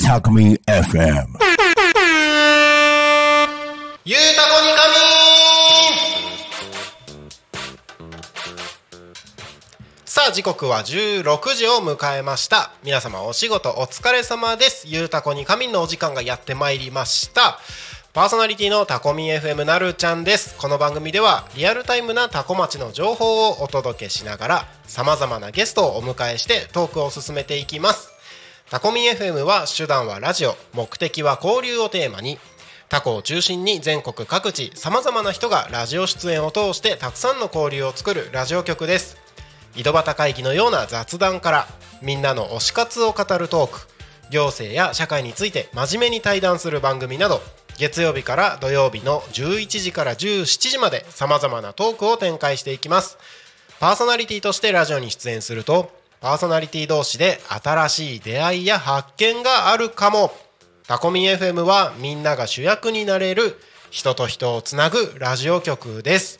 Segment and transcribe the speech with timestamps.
[0.00, 1.28] Takumi FM.
[4.04, 4.96] ゆうたこにかみ
[10.04, 12.72] さあ時刻は16時を迎えました。
[12.82, 14.88] 皆様お仕事お疲れ様です。
[14.88, 17.60] ゆうたこにかみのお時間がやってまいりました。
[18.12, 20.58] パーソナリティのタコミン FM なるちゃんです。
[20.58, 28.10] この番組ではリアルタイムなタコ町の情報をお届けしながらさまざまなゲストをお迎えしてトークを進めていきます。
[28.68, 32.40] タコミン FM は手段はラジオ目的は交流をテーマに
[32.88, 39.18] タコを中心に全国各地さまざまな人がラジオ出演を通してたくさんの交流を作るラジオ局です。
[39.76, 41.68] 井戸端会議のような雑談から
[42.02, 43.86] みんなの推し活を語るトーク
[44.32, 47.40] 行政や社会について真面目に対談する番組など
[47.80, 53.16] 月曜日から土曜日の11時から17時までさまざまなトークを展開していきます。
[53.80, 55.90] パーソナリティとしてラジオに出演すると
[56.20, 60.30] パーソナリティ同士で新しい出会いや発見があるかも。
[60.86, 63.58] タコミン FM はみんなが主役になれる
[63.90, 66.38] 人と人をつなぐラジオ局です。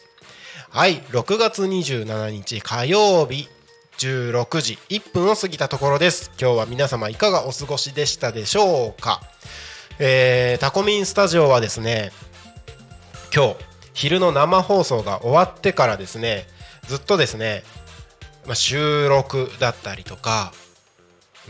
[0.68, 3.48] はい6月27日火曜日
[3.96, 6.32] 16時1分を過ぎたところです。
[6.38, 9.22] 今日は皆様いかがお過ごしでしたでしょうか？
[10.02, 12.10] えー、タコミンスタジオはですね
[13.36, 13.56] 今日
[13.92, 16.46] 昼の生放送が終わってからですね
[16.88, 17.64] ずっとですね、
[18.46, 20.54] まあ、収録だったりとか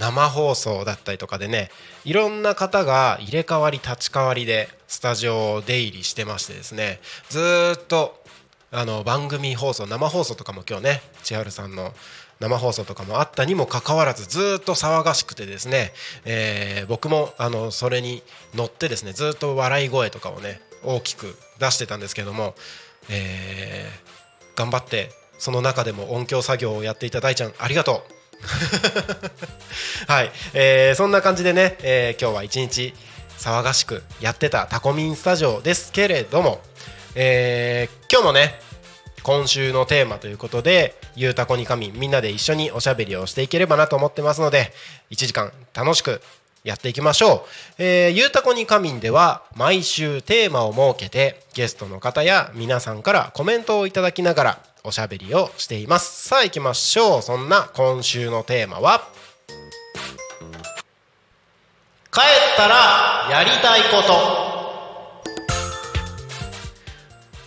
[0.01, 1.71] 生放送だったりとかでね
[2.05, 7.39] いろんな方が入れ替わり立ち替わりでスタジオを出入りしてましてですねず
[7.81, 8.21] っと
[8.73, 11.93] あの番組放送生放送とかも今日ね千春さんの
[12.41, 15.93] 生放送とかもあったにもかかわらずずっと騒がしくてですね、
[16.25, 18.23] えー僕もあのそれに
[18.55, 22.55] 乗ってですねずっと笑い声とかをね大きく出してたんですけども、
[23.11, 24.11] えー
[24.57, 28.11] 頑張ってその中でも音響作業をやっていただいちゃんありがとう。
[30.11, 32.95] はい、えーそんな感じでね、えー今日は一日
[33.39, 36.61] 騒がしくやってたタコミンスタジオですけれども、
[37.15, 38.61] えー今日もね
[39.22, 44.72] 今週のテーマということで「ゆうたこにかみ」みんなで一緒におしゃべりをしていければなと思ってますので
[45.10, 46.22] 1時間楽しく
[46.64, 47.48] やっていきましょう。
[47.78, 56.28] えーゆうたこにかみんでは毎週テーマを設けてゲストの方や皆さんからコメントをいただきながらおしゃべりをしています。
[56.28, 57.22] さあ行きましょう。
[57.22, 59.08] そんな今週のテーマは
[62.12, 64.50] 帰ったらやりたいこと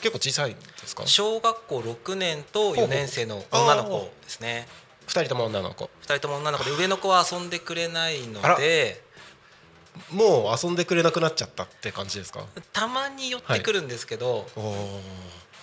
[0.00, 1.06] 結構小さいんですか？
[1.06, 4.66] 小学校6年と4年生の女の子ですね。
[5.06, 5.90] 二人とも女の子。
[6.02, 9.06] 2人とも女の子で上の子は遊んでくれないので。
[10.12, 12.44] もう遊んでくれなくなっちゃったって感じですか？
[12.72, 15.00] たまに寄ってくるんですけど、おー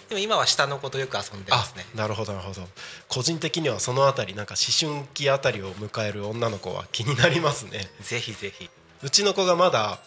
[0.10, 1.86] でも今は下の子とよく遊んであますね。
[1.96, 2.62] なるほどなるほど。
[3.08, 7.90] 個人的にはそのあたりなんか思春期あたりを迎える女の子は気になりますね。
[8.02, 8.70] ぜひぜひ。
[9.04, 10.00] うちの子がまだ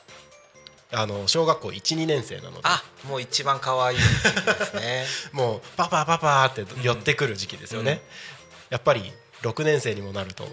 [0.93, 2.61] あの小学校12年生なので。
[2.65, 5.07] あもう一番可愛い時期ですね。
[5.33, 7.99] もうパパパパって寄ってくる時期ですよね、うん。
[8.71, 9.13] やっぱり
[9.43, 10.49] 6年生にもなると。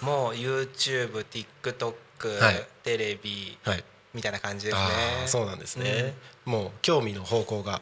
[0.00, 1.94] もう YouTubeTikTok、
[2.40, 2.66] はい。
[2.82, 3.84] テレビはい。
[4.12, 4.84] みたいな感じですね。
[5.26, 6.14] そうなんですね、
[6.44, 7.80] もう興味の方向が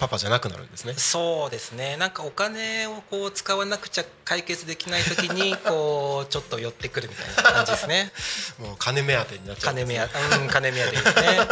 [0.00, 0.94] パパじゃなくなるんですね。
[0.94, 1.98] そうですね。
[1.98, 8.10] なんかお金をこう使わなくちゃ解決できない時に こうちょっと寄ってくるみたいな感じですね。
[8.58, 9.74] もう金目当てになっちゃう。
[9.74, 10.36] ね金目当て。
[10.38, 11.48] うん金目当て ですね。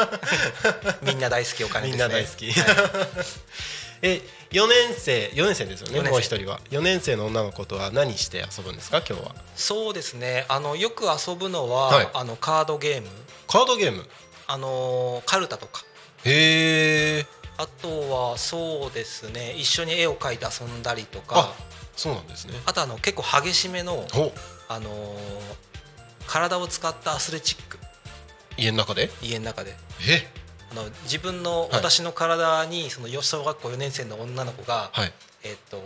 [1.02, 2.06] みんな大好きお金みですね。
[2.08, 2.64] んな大好き、はい。
[4.00, 4.22] え
[4.52, 6.60] 4年生4年生ですよねもう一人は。
[6.70, 9.34] 4年生の女の子とは何して遊ぶんですか今日は？
[9.56, 10.46] そうですね。
[10.48, 12.08] あのよく遊ぶのは、はい。
[12.14, 13.08] あのカードゲーム。
[13.46, 14.08] カードゲーム？
[14.46, 15.84] あのカルタとか。
[16.24, 17.26] へえ
[17.58, 21.54] あとはそうですね一緒に絵を描いて遊んだりとあか
[21.96, 22.54] そうなんですね。
[22.64, 24.32] あとあの結構激しめの、お
[24.68, 25.18] あのー
[26.28, 27.78] 体を使ったアスレチック。
[28.58, 29.10] 家の中で？
[29.22, 29.74] 家の中で。
[30.08, 30.28] え？
[30.70, 31.70] あの自分のはい。
[31.72, 35.12] 私の体にその小学校4年生の女の子が、はい。
[35.42, 35.82] えっと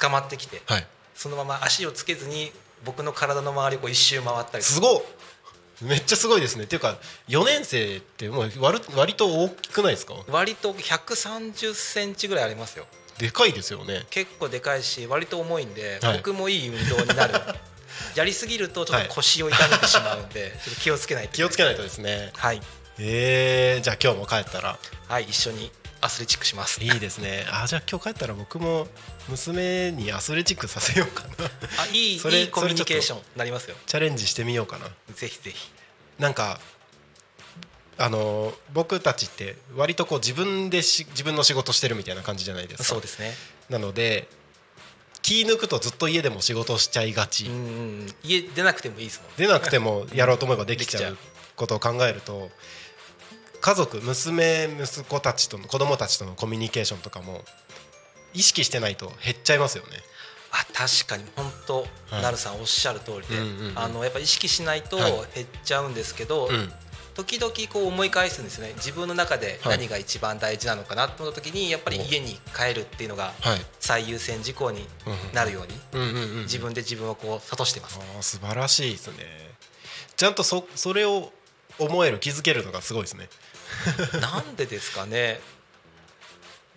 [0.00, 0.86] 捕まってきてはい。
[1.14, 2.50] そのまま足をつけずに
[2.84, 5.02] 僕の体の周りを一周回ったりすごっ
[5.82, 6.64] めっちゃすごいですね。
[6.64, 6.96] っていうか
[7.28, 10.14] 4年生ってもう割る割と大きくないですか？
[10.28, 12.86] 割と130センチぐらいありますよ。
[13.18, 14.04] でかいですよね。
[14.10, 16.16] 結構でかいし割と重いんで、はい。
[16.18, 17.34] 僕もいい運動になる。
[18.14, 22.30] やりすぎるとちょっと腰を痛めてしまうんで、ちょっと気をつけないと気をつけないとですね。
[22.36, 22.60] はい、
[22.98, 24.78] えー、じゃあ今日も帰ったら？
[25.08, 25.70] はい、一緒に
[26.06, 26.82] アスレチックします。
[26.82, 27.44] いいですね。
[27.50, 28.86] あじゃあ今日帰ったら僕も
[29.28, 31.30] 娘にアスレチックさせようかな。
[31.82, 33.76] あいいそれいいコミュニケーションになりますよ。
[33.86, 34.86] チャレンジしてみようかな。
[35.14, 35.70] ぜひぜひ。
[36.20, 36.60] なんか
[37.98, 42.84] あの僕たちって割とこう自分でし自分の仕事してるみたいな感じじゃないですか。
[42.84, 43.32] そうですね。
[43.68, 44.28] なので
[45.22, 47.56] 気抜くとずっと家でも仕事しちゃいがち、うんう
[48.04, 48.06] ん。
[48.22, 49.30] 家出なくてもいいですもん。
[49.36, 51.18] 出なくてもやろうと思えばできちゃう
[51.56, 52.48] ことを考えると
[53.60, 57.42] 家族娘息子たちとの子供たちとのコミュニケーションとかも
[58.34, 59.90] 意識してないと減っちゃいますよね。
[60.52, 61.24] あ確かに。
[61.34, 62.22] 本当、はい。
[62.22, 63.78] なるさんおっしゃる通りで、うんうんうん。
[63.78, 65.12] あのやっぱ意識しないとはい。
[65.34, 66.72] 減っちゃうんですけど、うん。
[67.14, 68.74] 時々こう思い返すんですよね。
[68.76, 69.78] 自分の中ではい。
[69.78, 73.60] 何が一番大事なのかなと思った時にやっぱり家に帰るっていうのがはい。
[73.80, 74.86] 最優先事項に
[75.32, 75.64] なるよ
[75.94, 79.24] うに自分で自分をこう諭してます、あー素晴らしいですね。
[80.16, 81.32] ちゃんとそそれを
[81.78, 83.28] 思える気づけるのがすごいですね。
[84.20, 85.40] なんでですかね。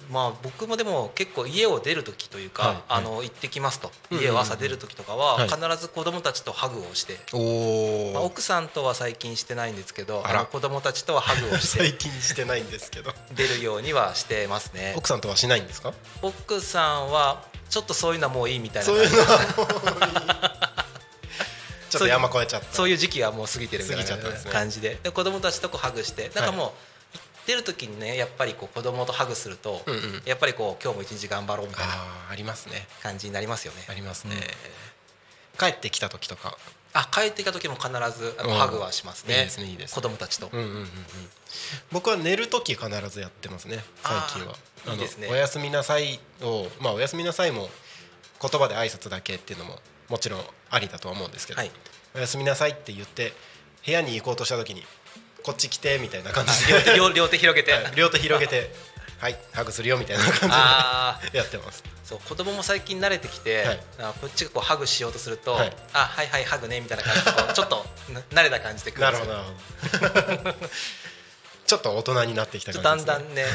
[0.10, 2.78] まあ僕もでも結構家を出る時というか、はい。
[2.88, 3.92] あの行ってきますと。
[4.12, 5.48] 家を朝出る時とかははい。
[5.50, 13.14] 必ず子供たちとハグをして、おまあ、奥さんとは最近してないんですけどあの子供たちとはハグをし 最て近してないんですけど。
[13.34, 14.94] 出るようにはしてますね。
[14.98, 15.94] 奥さんとはしないんですか？
[16.24, 20.69] 奥さんはちょっとそういうのはもういいみたいなそういうのはもう
[21.90, 22.74] ちょっと山越えちゃった。
[22.74, 25.00] そういう時期はもう過ぎてるみたいな感じで。
[25.04, 26.32] で子供たちとこうハグして。
[26.36, 26.72] なんかもう、
[27.48, 30.22] 出る時にねやっぱりこう子供とハグすると、うんうん。
[30.26, 31.94] やっぱりこう今日も一日頑張ろうみたいな
[32.30, 32.88] ありますね。
[33.02, 33.86] 感じになりますよね。
[33.90, 34.42] ありますね、うん。
[35.58, 36.58] 帰ってきた時とか。
[36.92, 38.56] あ帰ってきた時も必ずあのうん。
[38.56, 39.36] ハグはしますね。
[39.36, 39.96] いいですねいいですね。
[39.96, 40.88] 子供たちと、うんうんうんうん。
[41.92, 44.56] 僕は寝る時必ずやってますね最近は。
[44.94, 45.28] いいですね。
[45.28, 47.70] のおやすみなさいをまあおやすみなさいも
[48.42, 51.72] 言葉で挨拶だけっていうのももちろんありだとは思うんですけど、はい。
[52.16, 53.34] おやすみなさいって言って
[53.86, 54.84] 部屋に行こうとした時に
[55.44, 56.74] こっち来てみたいな感じで。
[56.74, 57.96] 両手両両手広げて、はい。
[57.96, 58.74] 両手広げて
[59.20, 61.84] はいハグするよみたいな感じでやってます。
[62.04, 63.80] そう子供も最近慣れてきて、はい。
[64.00, 65.76] あこっちがこうハグしようとすると、はい。
[65.94, 70.56] あはいはいハグねみたいな感じでちょっとな慣れた感じで来るなんるですなるほど
[71.70, 73.46] ちょっと大人になってきたちょっと感じだんだんね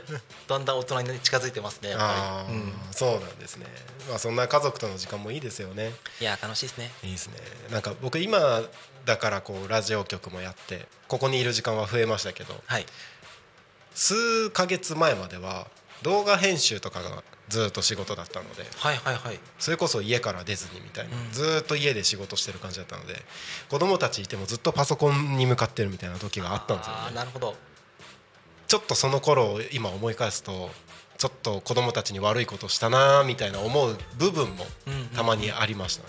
[0.48, 3.66] だんだん大人に近づいてますねやっうん、そうなんですね。
[4.08, 5.92] まあそんな家族との時間もいいですよね。
[6.18, 6.90] いや楽しいですね。
[7.02, 7.34] いいですね。
[7.70, 8.62] なんか僕今
[9.04, 12.86] だからこうラジオ局もやってここにいる時間は増えましたけどはい。
[13.94, 15.66] 数ヶ月前までは
[16.00, 18.66] 動画編集とかがずっと仕事だったので。
[18.76, 19.40] はいはいはい。
[19.58, 21.32] それこそ家から出ずにみたいな、うん。
[21.32, 23.22] ずーっと家で仕事してる感じだったので。
[23.68, 27.14] 子供たちいてもずっとパソコンに向かってるみたいな時があったんですよね。
[27.14, 27.56] なるほど。
[28.66, 30.70] ちょっとその頃を今思い返すと
[31.16, 34.66] ちょっと子供たちに悪いことしたなみたいな思う部分も
[35.16, 36.04] たまにありました、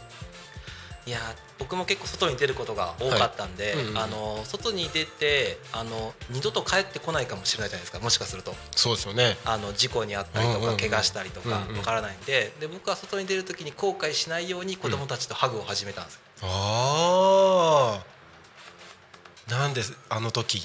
[1.09, 1.17] いや
[1.57, 3.73] 僕も結構外に出ることが多かったんで、はい。
[3.73, 8.53] うんうんあの外に出てあの二度と帰ってこないかもしれないじゃないですかもしかすると。
[8.75, 9.35] そうですよね。
[9.43, 10.77] あの事故に遭ったりとか、うんうんうん。
[10.77, 11.77] 怪我したりとかうんうん。
[11.79, 12.53] わからないんで。
[12.59, 18.03] で僕は外に出る時に後悔しないように子供たちとハグを始めたんですよ、あ
[19.49, 20.61] あなんであの時？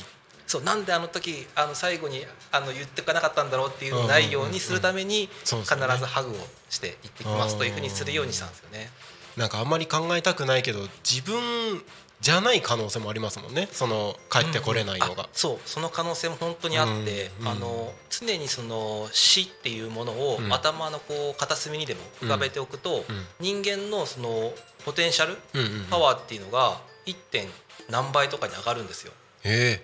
[0.47, 5.75] そうなんであの時あの最後にあの言っておかなかったんだろうっていうのないようにするために必ず
[6.05, 6.35] ハグを
[6.69, 8.91] して行ってきますというふうにするようにしたんですよね。
[9.37, 11.83] なんかあんまり考えたくないけど自分
[12.21, 13.69] じゃない可能性もありますもんね。
[13.71, 15.25] その帰ってこれないのが。
[15.25, 15.29] あ。
[15.33, 15.59] そう。
[15.67, 17.53] その可能性も本当にあって、うんうん。
[17.53, 20.53] あの常にその死っていうものをうん。
[20.53, 23.27] 頭のこう片隅にでも浮かべておくと、うん。
[23.41, 24.53] 人間のその
[24.85, 25.85] ポテンシャルうんうんうん。
[25.91, 27.15] パワーっていうのが 1.
[27.31, 27.47] 点
[27.91, 29.13] 何倍とかに上がるんですよ。
[29.43, 29.83] へ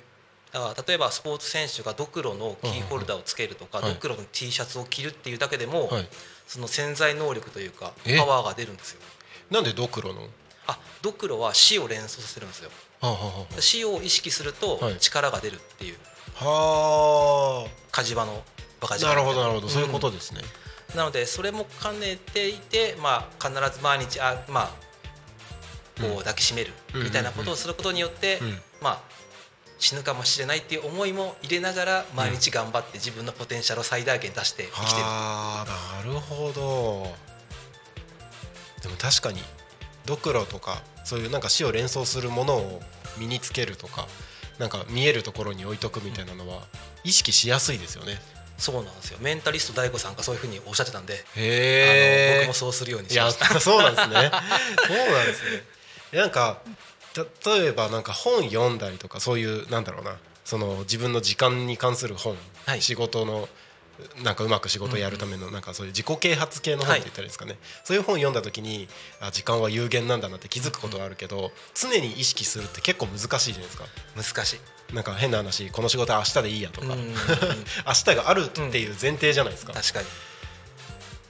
[0.52, 3.94] だから例えばスポーツ選手がドクロのキーホルダーをつけるとか、はい。
[3.94, 5.90] ドクロの T シャツを着るっていうだけでも。
[6.46, 8.18] その潜在能力というかえ？
[8.18, 9.00] パワーが出るんですよ
[9.50, 10.20] なんでドクロの？
[10.20, 10.28] は
[10.68, 12.70] あドクロは死を連想させるんですよ。
[13.00, 13.16] あ、はあ
[13.54, 14.98] は死を意識するとはい。
[14.98, 15.96] 力が出るっていう。
[16.40, 18.42] あ、は火事場の
[18.80, 19.14] バカな。
[19.14, 19.72] るほどなるほど、うん。
[19.72, 20.40] そういうことですね。
[20.94, 24.66] なのでそれも兼ねていて、まあ、必ず毎日あ、まあ、
[26.00, 26.14] こうん。
[26.14, 28.58] う抱きしめるうんみたいなことをすることによって、うん。
[28.80, 29.00] まあ、
[29.78, 35.06] 死ぬかもしれないっていう思いも入れながら毎日頑張って自分のポテンシャルを最大限出して生きてる。
[35.06, 37.29] はあ、なるほど。
[38.82, 39.40] でも確かに
[40.06, 42.80] ドクロとかそういうなんか死を連想するものを
[43.18, 44.06] 身につけるとか、
[44.58, 46.62] なんか見えるところに置いとくみたいなのは
[47.02, 48.18] 意識しやすいですよね。
[48.58, 49.18] そうなんですよ。
[49.22, 51.24] メンタリスト DAIGO さんがそういうふうにおっしゃってたんで。
[51.34, 53.58] あの僕もそうするようにしました。
[53.58, 54.14] そうなんですね。
[54.86, 55.64] そうなんですね。
[56.20, 56.60] なんか
[57.14, 60.18] た例えばなんか本読んだりとかそういうなんだろうな。
[60.44, 62.82] その自分の時間に関する本、はい。
[62.82, 63.48] 仕事の
[64.22, 68.88] なんかうまく仕事をやるためのなんかそういう自己啓発系の本って言ったらいいですかね、そういう本読んだ時に
[69.20, 73.84] あ時間は有限なんだなって気づくことがあるけど常に意識するって結構難しいじゃないですか。
[74.16, 74.94] 難しい。
[74.94, 77.14] なんか変な話この仕事は明日でいいやとか、うんうんうん
[77.86, 80.06] 明日があるっていう前提じゃないですか、確かに。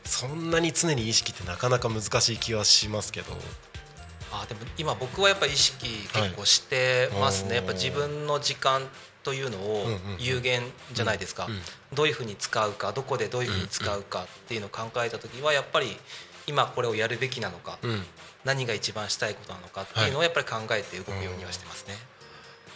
[0.05, 3.37] そんなに常に意識ってなかなか難しい気はしますけど。
[4.33, 7.57] あでも今僕はやっぱ意識結構してますね、はい。
[7.57, 8.89] やっぱ自分の時間
[9.23, 9.87] というのを
[10.19, 10.63] 有限
[10.93, 11.49] じゃないですか、
[11.93, 15.97] どういうふうに使うかどこでどういうふうに使うかっていうのを考えた時はやっぱり
[16.47, 18.03] 今これをやるべきなのか、うん。
[18.45, 21.95] 何が一番したいことなのかっていうのをやっぱり考えて動くようにはしてますね、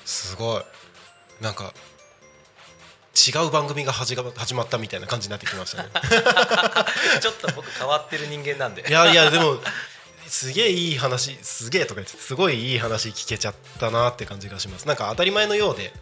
[0.05, 0.63] すごい。
[1.41, 1.73] なんか
[3.15, 5.89] 違う番組が始が始まったみたいな感じになってきましたね。
[7.21, 8.85] ちょっと僕変わってる人間なんで。
[8.89, 9.59] いやいやでも
[10.27, 14.87] すげえいい話すげえとか言ってすごいいい話聞けちゃったなって感じがします。
[14.87, 15.93] なんか当たり前のようで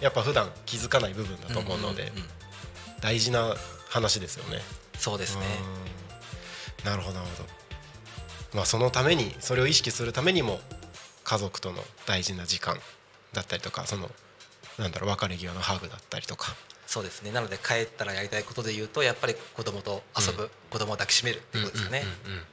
[0.00, 2.12] やっぱ普段気づかない部分だと思うので、んんん。
[3.00, 3.54] 大事な
[3.88, 4.60] 話ですよね。
[4.98, 5.44] そうですね。
[6.82, 6.90] うん。
[6.90, 7.48] なるほどなるほど。
[8.54, 10.60] まあそのためにそれを意識するためにも
[11.24, 12.78] 家族との大事な時間
[13.32, 14.10] だったりとかその
[14.78, 16.54] なんだろう別れ際のハグだったりとか。
[16.86, 17.32] そうですね。
[17.32, 22.44] なので帰ったらやりたいことで言うとやっぱり子供と遊ぶ、子供を抱きしめるっていうことですかね、うんうんうん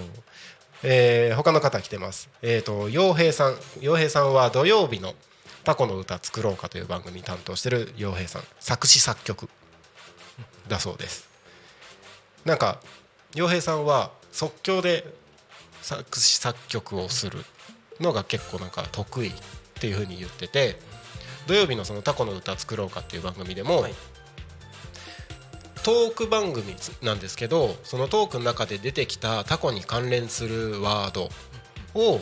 [0.82, 2.28] えー他の方来てます。
[2.42, 3.58] えっ、と洋平さん。
[3.80, 5.14] 洋平さんは土曜日の
[5.64, 8.44] タコの歌作ろうかという番組担当してる洋平さん。
[8.60, 9.48] 作詞作曲
[10.68, 11.28] だそうです。
[12.44, 12.80] なんか
[13.34, 15.04] 洋平さんは即興で
[15.82, 17.44] 作詞作曲をする
[18.00, 19.32] のが結構なんか得意っ
[19.74, 20.78] ていうふうに言ってて
[21.46, 23.94] 土曜日のその「タコの歌作ろうか」っていう番組でも、はい
[25.86, 31.28] トーク番組なんですけどそのトークの中で出てきたタコに関連するワード
[31.94, 32.18] を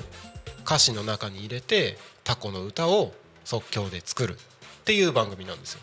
[0.67, 4.35] 歌詞の中に入れてタコの歌を即興で作る。
[4.35, 4.37] っ
[4.85, 5.81] ていう番組なんですよ。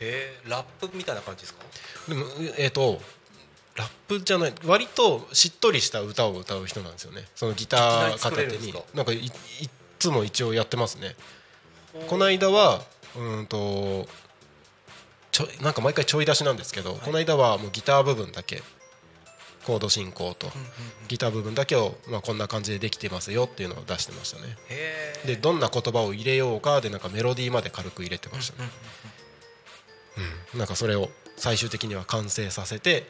[0.00, 1.60] へえラップみたいな感じですか？
[2.08, 2.24] でも
[2.56, 2.98] えっ、と
[3.76, 7.24] ラップじゃない割としっとりした歌を歌う人なんですよね。
[7.34, 8.72] そのギター片手に。
[8.94, 9.12] なんか？
[9.12, 9.30] いいっ
[9.98, 11.14] つも一応やってますね。
[11.94, 12.80] おこの間は
[13.18, 14.06] うんと
[15.38, 18.60] ちょなんか毎回ちょい出しなんですけど、この間はもうギター部分だけ
[19.64, 20.48] コード進行と
[21.06, 24.56] ギター部分だけを、まあ、こんな感じでできてますよっていうのを出してましたね。
[25.26, 28.68] でどんな言葉を入れようかでなんかメロディーまで軽く入れてましたね、
[30.54, 33.06] うん、なんかそれを最終的には完成させて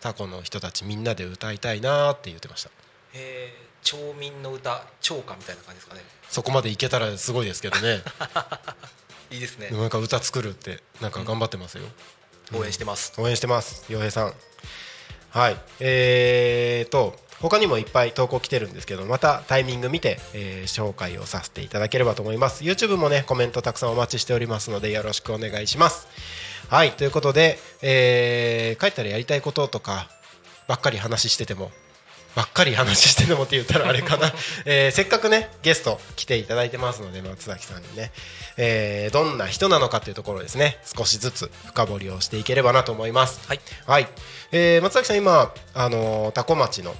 [0.00, 2.68] タコの人たちみんなで歌いたいなーって言ってました。
[2.68, 2.72] へ
[3.14, 6.02] え町民の歌町歌みたいな感じですかね。
[6.28, 8.02] そこまでいけたらすごいですけどね
[9.32, 9.70] いいですね。
[9.70, 11.84] なんか歌作るってなんか頑張ってますよ、
[12.54, 13.12] 応援してます。
[13.18, 14.34] 応援してます洋平さん。
[15.30, 15.56] はい。
[15.80, 22.62] えーと他にもいっぱい投稿来てるんですけどまたタイミング見て、えー紹介をさせていただければと思います。
[22.62, 26.06] YouTube もねコメントたくさんお待ちしておりますのでよろしくお願いします。
[26.68, 26.92] はい。
[26.92, 30.08] ということで、えー帰ったらやりたいこととか
[30.68, 31.72] ばっかり話してても
[32.34, 34.32] ばっかり話しててもって言ったらあれかな、
[34.64, 38.10] えーせっかくねゲスト来ていただいてますので松崎さんにね、
[38.56, 40.78] えーどんな人なのかというところをですね。
[40.96, 43.40] 少しずつ深掘りをしていければなと思います。
[43.46, 43.60] はい。
[43.86, 44.08] はい、
[44.52, 46.94] えー松崎さん今あのー多古町の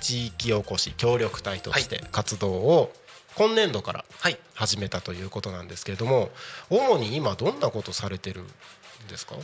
[0.00, 2.92] 地域おこし協力隊として活動を
[3.34, 4.38] 今年度からはい。
[4.54, 6.30] 始めたということなんですけれども
[6.70, 8.46] 主に今どんなことされてるん
[9.08, 9.34] ですか？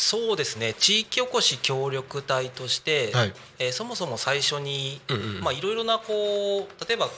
[0.00, 0.74] そうですね。
[0.78, 3.32] 地域おこし協力隊として、はい。
[3.58, 5.40] えーそもそも最初に、うんうん。
[5.40, 7.08] まあいろいろなこう例えば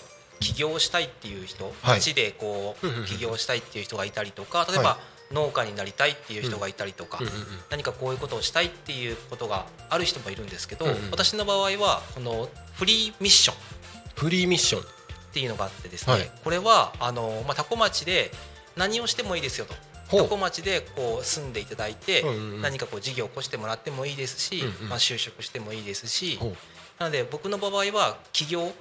[0.40, 1.99] 起業したいっていう人、はい。
[2.00, 3.02] 町でこうんうんうん。
[3.02, 4.99] う起業したいっていう人がいたりとか例えば、は
[5.30, 7.26] 農家になりたいっていう人がいたりとか、うん。
[7.26, 11.10] うんうん何かこういうことをしたいっていうことがある人もいるんですけど、うんうん。
[11.10, 13.56] 私の場合はこのフリーミッション。
[14.14, 14.80] フリーミッション。
[14.80, 14.84] っ
[15.34, 16.30] ていうのがあってですね、はい。
[16.42, 18.30] これはあの、まあ、多古町で
[18.75, 19.75] 何をしてもいいですよと
[20.11, 22.25] 多古町でこう住んでいただいて、
[22.61, 26.38] 何かこう事業を起こしてもらってもいいですし、まあ、就職してもいいですし、
[26.99, 28.73] なので僕の場合は起業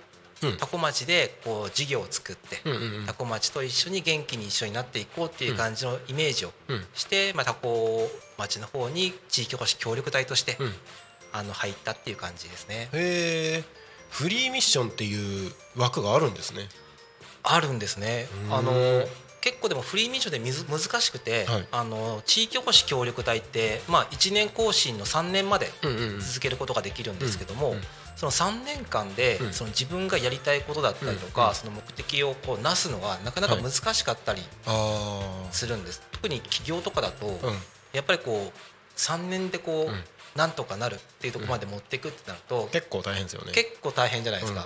[0.41, 0.57] うん。
[0.57, 2.61] 多古町でこう事業を作って、
[3.07, 6.85] 多古町と一緒に元気に一緒になっていこうっていう感じのイメージをうん。
[6.93, 10.73] して、まあ、多古町の方に地域おこし協力隊として、うん。
[11.31, 12.89] あの入ったっていう感じですね。
[12.93, 13.63] へえ
[14.09, 16.67] フリーミッションっていう枠があるんですね。
[17.43, 18.27] あるんですね。
[18.47, 18.53] うん。
[18.55, 18.71] あの
[19.41, 21.67] 結構でもフリーミッションで難しくて、はい。
[21.71, 25.71] あの地域おこし協力隊って、まあ、1年更新の3年まで
[26.19, 27.75] 続けることができるんですけども、
[28.15, 29.53] その3年間で、うん。
[29.53, 37.39] その自分がやりたいことだったりとか、その目的をこうなすのがなかなか難しかったりあするんです、特に起業とかだと、
[37.93, 40.03] やっぱりこう3年でこう、うん。
[40.35, 43.51] なんとかなるっていうところまで持っていくってなると、結構大変ですよね。
[43.51, 44.65] 結構大変じゃないですか、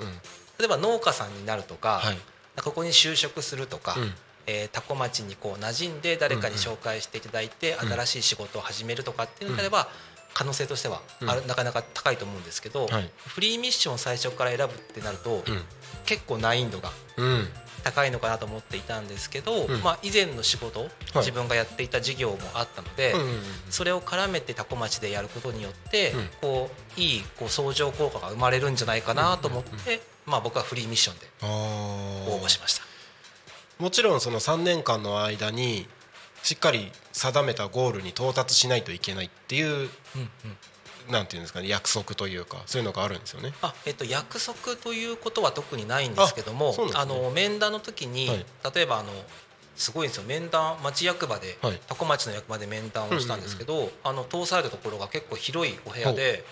[0.60, 2.18] 例えば農家さんになるとか、はい。
[2.62, 4.14] ここに就職するとか、うん
[4.48, 9.88] えー、多古町にこう馴染んで誰かにうんうん紹介していただいて、うん新しい仕事を始めるとかっていうのであれば、
[10.34, 13.10] 可能性としてはあるなかなか高いと思うんですけど、はい。
[13.28, 15.44] フリーミッションを最初から選ぶってなると、うん。
[16.06, 17.48] 結構難易度がうん。
[17.84, 19.82] 高いのかなと思っていたんですけど、うん。
[19.82, 26.30] まあ、以前の仕事、自分がやっていた事業もあったので、うんうんうんそれを絡めて多古町でやることによって、うん。
[26.42, 32.93] こういいこう相乗効果が生まれるんじゃないかなと思って、まあ、僕はフリーミッションで応募しました。
[33.84, 35.88] もちろんその3年間の間に
[36.42, 39.90] しっかり定めたゴールに到達しないといけないっていう
[41.12, 43.52] なんていうんですかね約束というかそういうのがあるんですよね。
[43.62, 46.92] あえっと、約束ということは特にないんですけどもあね。
[46.96, 48.46] あの面談の時に、はい。
[48.74, 49.10] 例えばあの
[49.76, 50.24] すごいんですよ。
[50.24, 51.80] 面談町役場で、はい。
[51.90, 56.46] 多古町の役場で面談をしたんですけど、あの通されたところが結構広いお部屋で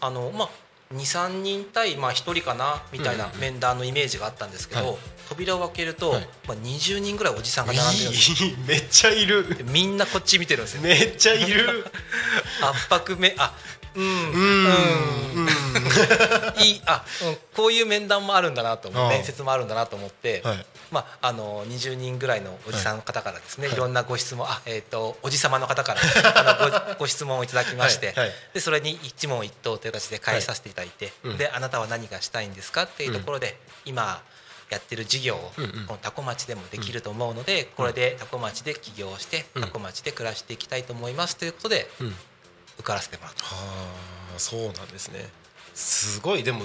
[0.00, 0.50] あの、まあ、
[0.94, 4.96] 23人対、まあ、1人かなみたいな面談のイメージがあったんですけど、はい。
[5.28, 6.28] 扉を開けると、はい。
[6.48, 8.50] まあ、20人ぐらいおじさんが並んでるんですよ。
[8.66, 9.56] めっちゃいる。
[9.56, 10.82] でみんなこっち見てるんですよ。
[10.82, 11.84] めっちゃいる。
[12.60, 13.54] 圧迫めあ
[13.94, 14.04] うん。
[14.04, 15.48] うん。
[16.62, 20.66] いいあ、うん、こういう面談もあるんだなと思面接もあるんだなと思って、はい。
[20.90, 23.76] まあ、あの20人ぐらいのおじさんの方からですね、はい。
[23.76, 26.00] い、ろんなご質問あ、えー、とおじ様の方から
[26.36, 28.32] あのごご質問をいただきまして、はいはい。
[28.54, 31.36] でそれに一問一答という形で返させていただいて、うん。
[31.36, 34.22] であなたは何がしたいんですかっていうところで、今
[34.70, 35.52] やってる事業を、
[35.88, 39.62] この多古町でもできると思うので、これで多古町で起業して、うん。
[39.64, 42.16] 多古町で暮らしていきたいと思いますということでうん
[42.80, 43.44] 受からせてもらった。
[43.44, 43.50] は
[44.36, 45.28] あそうなんですね。
[45.74, 46.42] すごい。
[46.42, 46.64] でも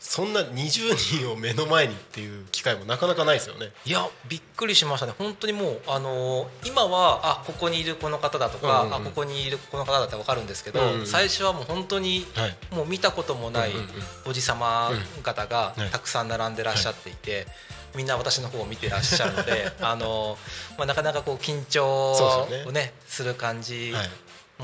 [0.00, 3.72] そんな20人を目の前にっていう機会もなかなかないですよね。
[3.86, 5.14] いやびっくりしましたね。
[5.18, 9.06] 本当にもうあのー今はあここにいるこの方だとか、うんうんうん。
[9.06, 12.74] あここにいるこの方だって分かるんですけど、うんうん最初はもう本当にはい。
[12.74, 13.72] もう見たこともない
[14.26, 14.90] おじさま
[15.22, 17.46] 方がたくさん並んでらっしゃっていて、
[17.94, 22.12] みんな私の方を見てらっしゃるので あのー、まあ、なかなかこう緊張
[22.66, 22.92] をね。
[23.06, 23.94] する感じ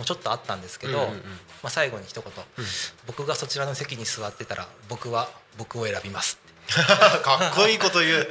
[0.00, 1.18] はいもちょっとあったんですけど、うんうんうん。
[1.18, 1.22] ま
[1.64, 2.64] あ、最後に一言、うん。
[3.06, 6.38] 僕がそちらの席に座ってたら僕は僕を選びます」
[6.70, 8.28] かっこいいこと言う。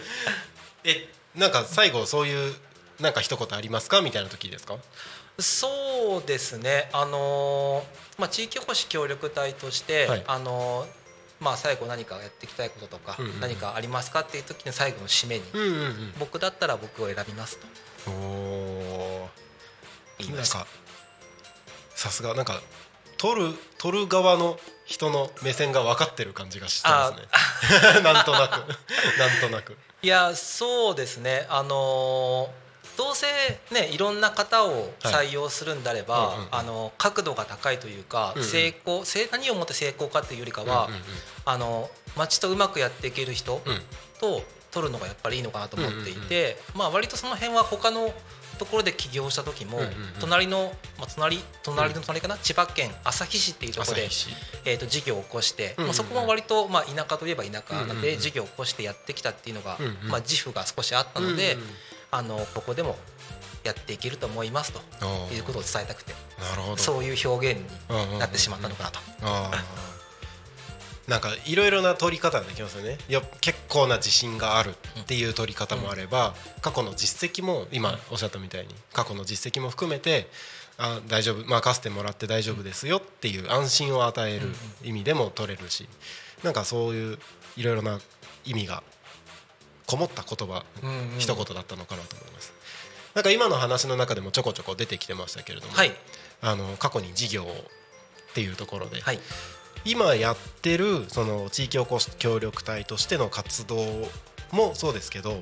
[0.83, 2.55] えなんか最後そういう
[2.99, 4.01] なんか一言ありますか？
[4.01, 4.75] みたいな時ですか？
[5.39, 6.89] そうですね。
[6.93, 10.23] あのーまあ地域おこし協力隊として、はい。
[10.27, 10.99] あのー
[11.39, 13.39] まあ最後何かやっていきたいこととか、うんうんうん。
[13.39, 17.67] 何かありますかっていう時の最後の締めに、うんうん僕だったら僕を選びますと。
[18.07, 19.29] うんお
[20.19, 20.59] いました。
[20.59, 20.67] か
[21.99, 22.61] さすがなんか
[23.17, 27.99] 取る取る側の人の目線が分かってる感じがしてますね。
[28.01, 28.51] なんとなく。
[29.19, 29.77] なんとなく。
[30.01, 31.45] いやそうですね。
[31.49, 33.27] あのーどうせ
[33.71, 36.55] ねいろんな方を採用するんであれば、はいうんうんうん。
[36.55, 38.47] あの角度が高いというか、うんうん。
[38.47, 41.03] 成功せ何をもって成功かっていうよりかは、うんうん
[41.45, 43.83] あの町とうまくやっていける人うん。
[44.19, 48.13] と取るのがやっぱりいいのかなと思っていて、まあ割とその辺は他の
[48.59, 49.79] ところで起業した時も、
[50.19, 54.09] 隣の、まあ、隣隣の隣かな、千葉県旭市っていうところで
[54.65, 61.57] えー、と事業を起こして、まあ、そこも割と、まあ、田舎といえば田舎なで事業を起こしてやってきたっていうのが、まあ、自負が少しあったので、
[62.11, 62.97] あのここでも
[63.63, 64.79] やっていけると思いますと
[65.33, 66.13] いうことを伝えたくて。
[66.39, 66.77] なるほど。
[66.77, 67.61] そういう表現
[68.11, 68.99] になってしまったのかなと。
[71.09, 72.97] なんかいろいろな取り方ができますよね。
[73.09, 80.29] いや結構な自信があるっていう取り方もあれば、過去の実績も今おっしゃったみたいに過去の実績も含めて
[80.77, 84.49] あ大丈夫任せてもらって大丈夫ですよっていう安心を与える
[84.83, 85.87] 意味でも取れるし
[86.43, 87.17] なんかそういう
[87.57, 87.99] いろいろな
[88.45, 88.83] 意味が
[89.87, 91.17] こもった言葉、うんうん。
[91.17, 92.53] 一言だったのかなと思います。
[93.15, 95.91] なんか今の話の中でもちょこちょこ出てきてましたけれども、はい、
[96.41, 99.19] あの過去に事業をっていうところで、はい
[99.85, 103.75] 今やってるその地域おこし協力隊としての活動
[104.51, 105.41] もそうですけど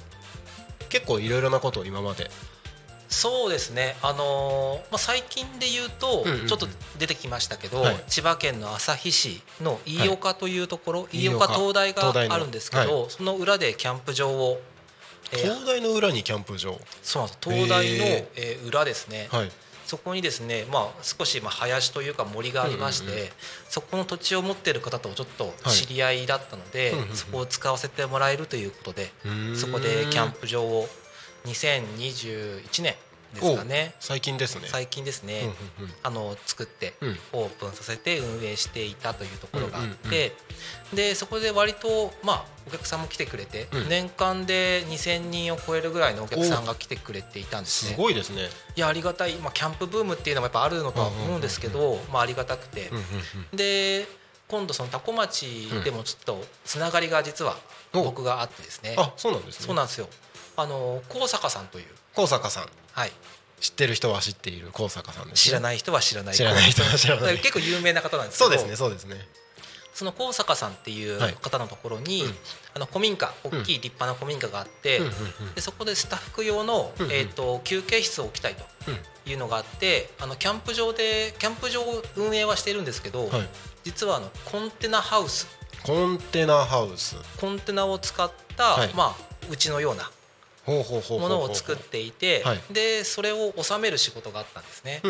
[0.90, 2.30] 結構いろいろなことを今まで。
[3.10, 6.68] そうですね、あのーまあ、最近で言うとちょっと
[7.00, 8.04] 出てきましたけど、はい。
[8.08, 12.36] 千葉県の旭市の飯岡というところ、い飯岡灯台が東大の。
[12.36, 14.60] あるんですけど、その裏でキャンプ場を、
[15.32, 16.78] えー東大の裏にキャンプ場。
[17.02, 17.50] そうなんです。
[17.50, 19.52] 東大の、へえー裏ですね、はい
[19.88, 23.30] そこにですね、まあ、少しまあ林というか森がありまして、うんうんうん。
[23.70, 25.70] そこの土地を持っている方とちょっとはい。
[25.72, 27.16] 知り合いだったので、うんうんうん。
[27.16, 29.12] そこを使わせてもらえるということで、
[29.56, 30.90] そこでキャンプ場を
[31.46, 32.96] 2021年
[33.40, 33.96] ですかね。
[34.00, 34.68] 最近ですね。
[34.68, 35.42] 最近ですね、
[35.80, 35.94] うんうんうん。
[36.04, 37.20] あの作ってうん。
[37.34, 40.36] オープンさせて運営していたというところがあっうんうんて
[40.94, 43.90] でそこで割とまあお客さんも来てくれてうん。
[43.90, 47.98] 年間で2000人を超えるぐらいのお客さんが来てくれていたんですすね。
[47.98, 48.50] ごいですね。
[48.76, 52.90] いやありがたい、まあ、キャンプブームっていうのもやっぱあるのとは思うんですけど、まあ、ありがたくて。
[52.90, 53.04] うん、うん
[53.54, 54.08] で
[54.48, 57.58] 今度その多古町でもちょっとつながりが実は
[57.94, 58.96] お僕があってですね。
[58.98, 59.66] うんあそうなんですね。
[59.66, 60.08] そうなんですよ。
[60.56, 61.86] あの高坂さんという、
[62.18, 62.66] 高坂さん。
[62.94, 63.12] はい、
[63.62, 66.34] 知ってる人は知っている高坂さんです、ね、知らない人は知らない。
[66.34, 67.38] 知らない人は知らない。
[67.40, 68.50] 結構有名な方なんですけど。
[68.50, 69.28] そうですねそうですね。
[69.94, 71.34] その高坂さんっていうはい。
[71.40, 72.38] 方のところに、うん。
[72.74, 75.54] あの古民家大きい立派な古民家があって、うんうんうん。
[75.54, 78.64] でそこでスタッフ用の、うんうんえー、と休憩室を置きたいと
[79.30, 83.50] いうのがあってあのキャンプ場でキャンプ場を運営はしているんですけど、はい。
[83.84, 85.48] 実はあのコンテナハウス。
[85.84, 87.16] コンテナハウス。
[87.40, 88.94] コンテナを使った、はい。
[88.96, 90.10] まあ、うちのような
[90.68, 92.62] ものを作っていてはい。
[92.72, 95.02] でそれを収める仕事があったんですね。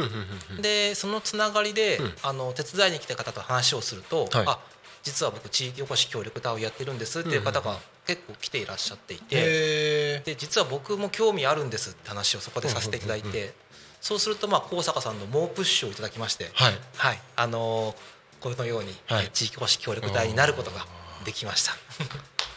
[0.62, 2.14] でそのつながりで、うん。
[2.24, 4.46] あの手伝いに来た方と話をすると、はい。
[4.48, 4.60] あ
[5.04, 13.54] 実は僕地域おこし協力隊をやってるんですっていう方が結構来ていらっしゃっていて、へで実は僕も興味あるんですって話をそこでさせていただいて、
[14.02, 16.74] そうするとまあ高坂さんの猛プッシュをいただきまして、はい。
[16.98, 17.20] はい。
[17.38, 19.30] あのーこのように、はい。
[19.34, 20.86] 地域おこし協力隊になることが
[21.26, 21.74] できました。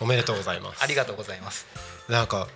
[0.00, 0.82] おめでとうございます。
[0.84, 1.66] ありがとうございます。
[2.08, 2.48] なんか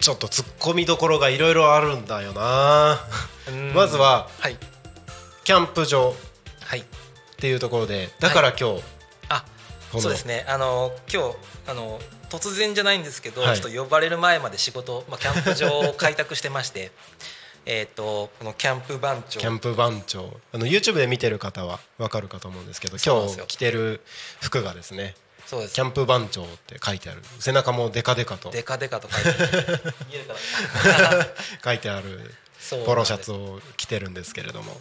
[0.00, 2.98] ちょっと突っ込みどころがいろいろあるんだよな。
[3.74, 4.56] まずははい。
[5.44, 6.14] キャンプ場
[6.60, 6.80] はい。
[6.80, 6.84] っ
[7.36, 8.82] ていうところでだから今日、
[9.28, 9.44] あ
[9.90, 10.44] このそうですね。
[10.48, 11.36] あの今日
[11.68, 13.56] あの突然じゃないんですけど、はい。
[13.56, 16.90] ちょっと呼ばれる前まで仕事、まあ、キャンプ場を開拓してまして
[17.66, 19.40] えっとこのキャンプ番長。
[19.40, 20.38] キャンプ番長。
[20.52, 24.02] あの YouTube で見てる方はわかるかと思うんですけど今日着てる
[24.40, 25.14] 服がですね
[25.46, 25.74] そうです。
[25.74, 27.22] キャンプ番長って書いてある。
[27.38, 28.50] 背中もデカデカと。
[28.50, 29.82] デカデカと書いてある。
[30.08, 31.26] 見えるかな
[31.64, 32.34] 書いてある。
[32.86, 34.80] ポロシャツを着てるんですけれども。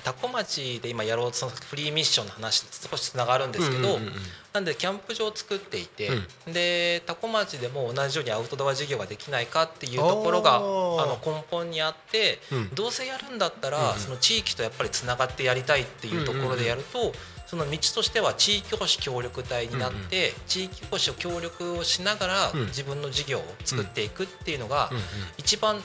[0.00, 4.14] 多古町で今やろうとそのフリーミッションの話と少しつながるんですけど、うんうんうんうん。
[4.52, 6.10] なんでキャンプ場を作っていて、
[6.46, 12.74] うで多古町でも同じようにアウトドア事業ができないかっていうところがあの根本にあって、うん。
[12.74, 14.00] どうせやるんだったら、うんうん。
[14.00, 17.12] その地域とやっぱりつながってやりたいっていうところでやると、
[17.46, 22.66] その道としては地域おこし協力隊になって、地域おこしを協力をしながら、うん。
[22.66, 24.90] 自分の事業を作っていくっていうのが、
[25.38, 25.80] 一番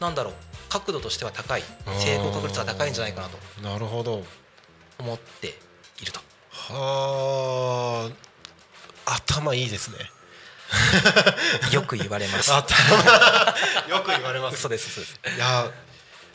[0.00, 0.34] なんだろう
[0.68, 1.62] 角度としては高い
[1.98, 3.38] 成功確率が高いんじゃないかなと。
[3.62, 4.24] なるほど。
[4.98, 5.54] 思って
[6.00, 6.20] いると。
[6.50, 8.26] はあ。
[9.06, 9.98] 頭いいですね。
[11.72, 12.50] よく言われます。
[13.88, 14.56] よく言われます。
[14.58, 15.36] 嘘です嘘です。
[15.36, 15.70] いや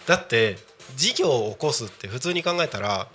[0.07, 0.57] だって
[0.95, 3.07] 事業を起こすって普通に考えたら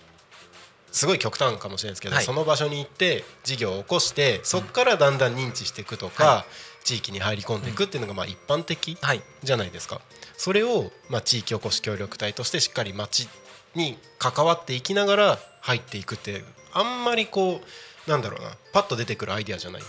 [0.93, 2.25] すごい極端かもしれないですけど、はい。
[2.25, 6.45] その場所に行って事業を起こしてそこからだんだん認知していくとか、は
[6.85, 9.23] 地域に入り込んでいくっていうのがまあ一般的はい。
[9.43, 10.01] じゃないですか。
[10.37, 13.29] それをまあ地域おこし協力隊としてしっかり町
[13.75, 17.61] に関わっていきながら入っていくってあんまりこ
[18.07, 19.83] うなんだろうなパッと出てくるアイデアじゃない。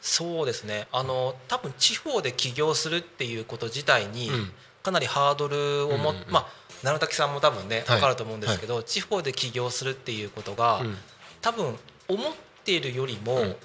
[0.00, 0.86] そうですね。
[0.92, 4.52] あの多分地方で起業するっていうこと自体にうん。
[4.80, 6.30] かなりハードルをも、うんうんうん。
[6.30, 6.46] まあ
[6.82, 7.96] 奈良滝さんも多分ねはい。
[7.96, 10.96] 分かると思うんですけど、地方で起業するっていうことが、うん。
[11.40, 11.76] 多分
[12.08, 12.32] 思っ
[12.64, 13.56] ているよりも、うん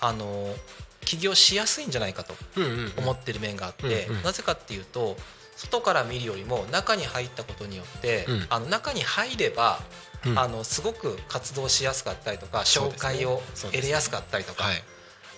[0.00, 0.54] あの
[1.00, 2.34] 起業しやすいんじゃないかと
[2.98, 5.16] 思ってる面があって、なぜかっていうと
[5.56, 8.46] 外から見るよりも中に入ったことによって、うん。
[8.50, 9.80] あの中に入れば、
[10.26, 10.38] うん。
[10.38, 13.42] あのすごく活動しやすかったりとか紹介を
[13.72, 14.82] 得れやすかったりとか、はい。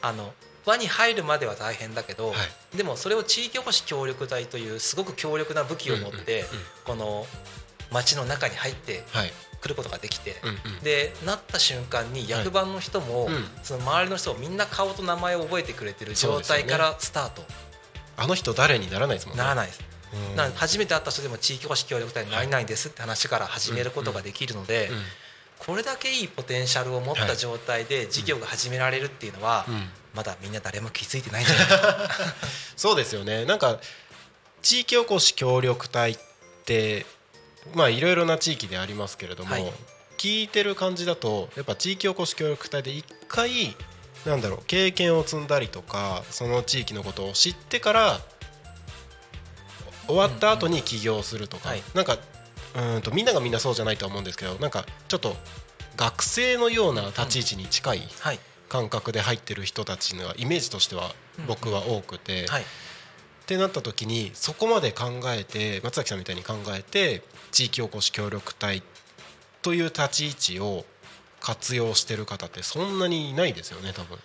[0.02, 0.32] あの
[0.66, 2.34] 輪に入るまでは大変だけど、は
[2.76, 6.44] でもそれを地域おこし協力隊というすごく強力な武器を持って、
[6.84, 7.26] この
[7.92, 9.32] 町の中に入ってはい。
[9.58, 10.36] くることができて、
[10.82, 13.44] でなった瞬間に役場の人も、うん。
[13.62, 17.42] その周りの人もみんな顔と名前を覚えてくれてる状態からスタート、
[18.16, 19.42] あの人誰にならないですもんね。
[19.42, 19.80] ならないです。
[20.30, 20.36] うん。
[20.36, 24.96] な初めて会った人でも地域おこし協力隊になりないんですって話から始めることができるので、うん。
[25.58, 31.66] これだけいいポテンシャルを持った状態で事業が始められるっていうのは、うんまだみんな誰も気づいてないんじゃない？
[31.68, 31.76] か
[32.08, 32.08] な
[32.76, 33.44] そうですよね。
[33.44, 33.78] なんか
[34.62, 36.18] 地域おこし協力隊っ
[36.64, 37.06] て
[37.74, 39.72] まあいろいろな地域でありますけれども、はい。
[40.18, 43.76] 聞いてる感じだとやっぱ地域おこし協力隊で一回
[44.24, 48.20] なんだろう経験を積んだりとかその地域のことを知ってから
[50.06, 51.82] 終わった後に起業するとか、はい。
[51.94, 55.36] なんかうーんとみんながみんなそうじゃないとは思うんですけどなんかちょっと
[55.96, 61.14] 学生のような立ち位置に近いはい感覚で入ってる人たちのイメージとしては
[61.46, 62.62] 僕は多くて、はい。
[62.62, 62.64] っ
[63.46, 68.82] てなった時にそこまで考えて松崎さんみたいに考えて地域おこし協力隊
[69.62, 70.84] という立ち位置を
[71.40, 74.18] 活用してる方ってそんなにいないですよね多分。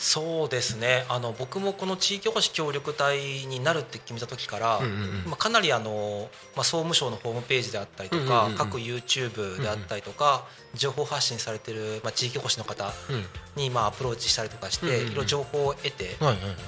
[0.00, 1.04] そうですね。
[1.10, 4.80] あの僕もこの地域おこし協力隊になるって決めた時から、
[5.26, 8.56] まあ、かなりあの、まあ、総務省のホームページであったりとか、うんうんうんうん。
[8.56, 13.26] 各 YouTube であったりとか、情報発信されてる、まあ、地域おこしの方うん。
[13.56, 16.16] にまあアプローチしたりとかして、いろいろ情報を得て、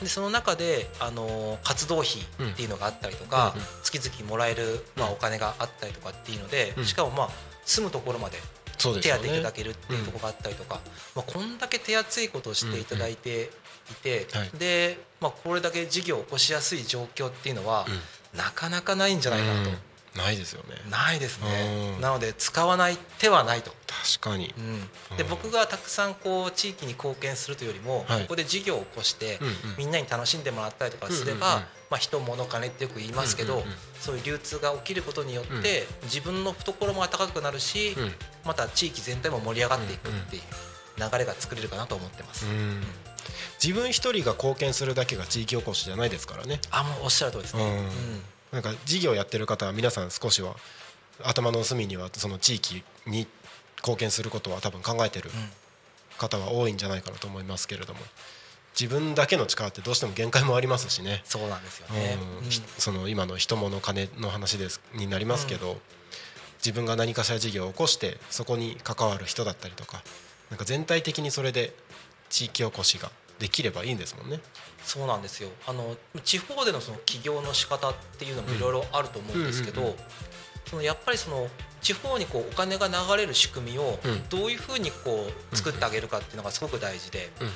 [0.01, 6.85] でその中であの活動費っていうのがあったりとか、月々もらえる、まあ、お金があったりとかっていうので、うん。
[6.85, 7.29] しかもまあ
[7.65, 8.39] 住むところまで
[8.79, 10.81] 手当ていただけるっていうところがあったりとか、
[11.15, 13.51] まあ、こんだけ手厚いことをしていただいて
[13.91, 14.51] いて、はい。
[14.59, 17.87] で、まあ、これだけ事業を起こしやすい状況っていうのは、
[18.35, 19.77] なかなかないんじゃないかなと、うん。
[20.17, 20.75] ないですよね。
[20.91, 22.01] ないですね、うん。
[22.01, 23.73] なので使わない手はないと。
[24.03, 24.53] 確かに。
[24.59, 25.31] うん、でうん。
[25.31, 28.23] 僕がたくさんこう地域に貢献するというよりも、はい。
[28.23, 29.55] ここで事業を起こして、うんうん。
[29.79, 31.67] みんなに楽しんでもらったりとかすれば、うんうんうん。
[31.91, 38.13] まあ、人物金ってよく言いますけど、うんうんうんそういう流通が起きることによって、自分の懐も温かくなるし、うん。
[38.45, 40.43] また地域全体も盛り上がっていくっていう
[40.99, 42.47] 流れが作れるかなと思ってます。
[42.47, 42.83] うん。
[43.63, 46.61] 自分一人が貢献するだけが地域おこしじゃないですからね。
[46.73, 47.63] あもうおっしゃる通りですね。
[47.63, 47.71] うん。
[47.71, 48.23] うん。
[48.51, 50.57] なんか事業やってる方は皆さん少しは
[51.23, 53.27] 頭の隅にはその地域に
[53.83, 55.31] 貢献することは多分考えてる
[56.19, 58.01] 方は多いんじゃないかなと思いますけれども。
[58.79, 62.17] 自分だけの力ってどうしても限界もありますしね、そうなんですよね。
[62.43, 62.51] うん。
[62.79, 65.77] その今の人物金の話ですになりますけど、
[66.65, 70.03] 自分が何かしら事業を起こしてそこに関わる人だったりとか
[70.49, 71.75] なんか全体的にそれで
[72.31, 74.41] 地域おこしができればいいんですもんね。
[74.85, 75.51] そうなんですよ。
[75.67, 79.95] あの地方でのその起業の仕方っていうのもいろいろあると思うんですけど、うんうん
[80.67, 81.49] そのやっぱりその
[81.81, 84.29] 地方にこうお金が流れる仕組みをうん。
[84.29, 87.49] どういうふうにこう作ってあげるかっていうのがすごく大事で、うん。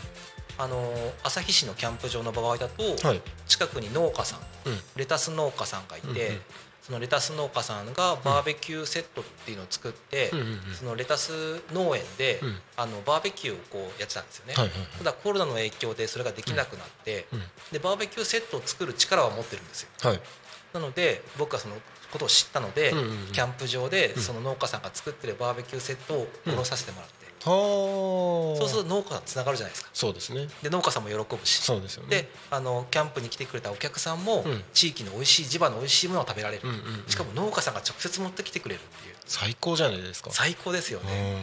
[0.58, 0.92] あの
[1.22, 4.78] 旭市のキャンプ場の場合だと、はい、近くに農家さんうん。
[4.96, 6.40] レタス農家さんがいて、うんうん
[6.86, 12.58] そのレタス農家さんがバーベキューセットっていうのを作って、うんそのレタス農園で、うん。
[12.76, 14.54] あのバーベキューをこうやってたんですよね。
[14.54, 14.88] はいはいはい。
[14.98, 17.40] ただコロナの影響でそれができなくなって、うん。
[17.72, 19.88] でバーベキューセットを作る力は持ってるんですよ。
[20.00, 20.20] はい。
[20.74, 21.74] なので僕はその
[22.12, 23.32] ことを知ったので、うんうんうん。
[23.32, 24.22] キャンプ場でうん。
[24.22, 27.14] その農家さんが作ってるバーベキューセットをうん卸させてもらって、
[27.48, 28.58] はあ。
[28.58, 29.90] そうすると農家さんつながるじゃないですか。
[29.92, 30.48] そうですね。
[30.62, 31.56] で農家さんも喜ぶし。
[31.62, 32.08] そうですよね。
[32.10, 34.64] であのキャンプに来てくれたお客さんも、うん。
[34.72, 37.04] 地域の美味しい地場の美味しいものを食べられる、うんうんうん。
[37.08, 39.14] しかも農家さんが直接持ってきてくれるっていう。
[39.26, 40.30] 最高じゃないですか。
[40.32, 41.36] 最高ですよね、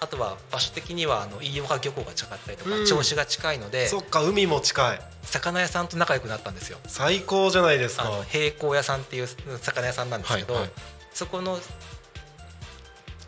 [0.00, 2.82] あとは場所的にはあの飯岡漁港が近かったりとか、うん。
[2.82, 3.86] 銚子が近いので。
[3.86, 5.00] そっか海も近い
[5.30, 6.78] 魚屋さんと仲良くなったんですよ。
[6.86, 8.24] 最高じゃないですか。
[8.28, 9.26] 平行屋さんっていう
[9.60, 10.72] 魚屋さんなんですけど、はいはい。
[11.12, 11.58] そこの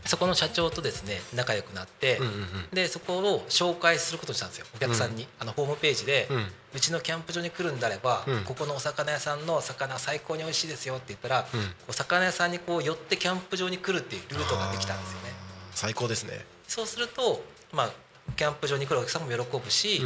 [0.07, 2.47] そこの社長とですね仲良くなって、うんうんうん。
[2.73, 4.67] でそこを紹介することにしたんですよ。
[4.75, 6.47] お客さんに、あのホームページで、ううん
[6.81, 8.45] ちのキャンプ場に来るんであれば、うん。
[8.45, 11.61] ここのお魚屋さんの魚最高に美味しいですよって言ったら、うん。
[11.89, 15.33] お魚屋さんにこう寄ってキャンプ場に来るっていうルートができたんですよね。
[15.73, 16.45] 最高ですね。
[16.67, 17.91] そうするとまあ
[18.37, 20.01] キャンプ場に来るお客さんも喜ぶし、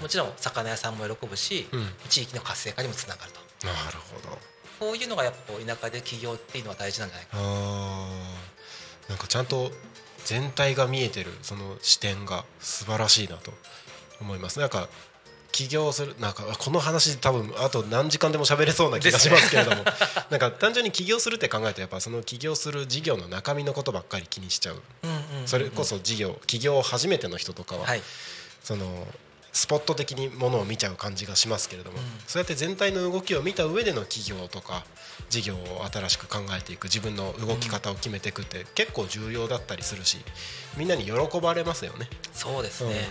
[0.00, 1.86] もちろん魚屋さんも喜ぶし、うん。
[2.08, 3.40] 地域の活性化にもつながると。
[3.66, 4.38] なるほど。
[4.78, 9.10] こういうのがやっぱ田舎で起業っていうのは大事なんじゃないかあー。
[9.10, 9.70] なんかちゃんと
[10.24, 13.52] 全体が見えてるその視点が素晴らしいなと
[14.20, 14.58] 思います。
[14.58, 14.88] なんか
[15.56, 19.84] 起業するなんかこの話多分あと何時間でも喋れそうな気がしますけれども、
[20.28, 24.82] なんか単純に起業するって考えるとやっぱその起業する事業の中身のことばっかり気にしちゃう。
[25.46, 28.02] それこそ事業起業初めての人とかは、はい。
[28.62, 29.08] その
[29.50, 32.04] スポット的にものを見ちゃう感じがしますけれども、うん。
[32.26, 34.84] そうやって全体の動きを見た上での企業とか
[35.30, 40.18] 事業を新しく考えていく自分の動き方を決めていくって結構重要だったりするし
[40.76, 42.08] みんなに喜ばれますよね。
[42.32, 43.04] そうですね、うんうんうん。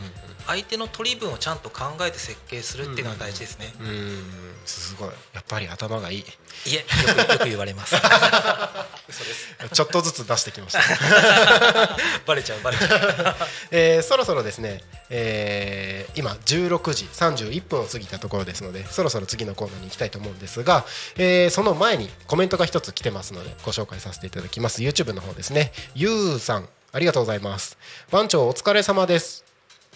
[0.48, 4.24] 相手の取り分をちゃんと考えて設計するっていうのは大事ですね、うん
[4.66, 5.10] すごい。
[5.34, 6.20] やっぱり頭がいい。
[6.20, 6.24] い
[6.68, 6.84] えよ
[7.28, 7.96] くよく言われます。
[9.08, 9.56] 嘘です。
[9.72, 13.36] ちょっとずつ出してきました、バレちゃうバレちゃう。
[13.72, 20.86] えーそろそろですね、えー今16時31分を過ぎたところですのでそろそろ次のコーナーに行きたいと思うんですが、
[21.18, 24.82] えーその前にコメントが一つ来てますのでご紹介させていただきます。
[24.82, 25.74] YouTube の方ですね。
[25.94, 27.78] ゆうさんありがとうございます。
[28.10, 29.44] 番長お疲れ様です。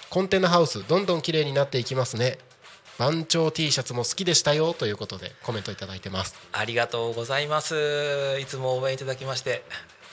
[0.09, 2.37] コンテナハウスどんどん綺麗になっていきますね。
[2.97, 4.73] 番長 T シャツも好きでしたよ。
[4.73, 6.35] ということでコメントいただいてます。
[6.51, 8.37] ありがとうございます。
[8.41, 9.63] いつも応援いただきまして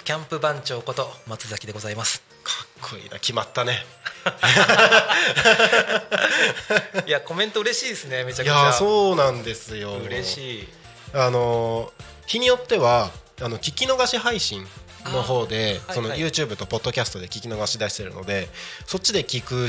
[0.05, 2.23] キャンプ番長こと松崎でございます。
[2.45, 2.53] か
[2.87, 3.19] っこいいな。
[3.19, 3.85] 決まったね。
[7.05, 8.23] いやコメント嬉しいですね。
[8.23, 8.73] めちゃいくちゃ。
[8.73, 9.97] そうなんですよ。
[9.97, 10.69] 嬉しい。
[11.13, 11.93] あの
[12.29, 13.11] 日によっては
[13.43, 14.65] あの聞き逃し配信
[15.13, 18.49] の方でその YouTube とポッドキャストで聞き逃し出してるので
[18.87, 19.69] そっちで聞く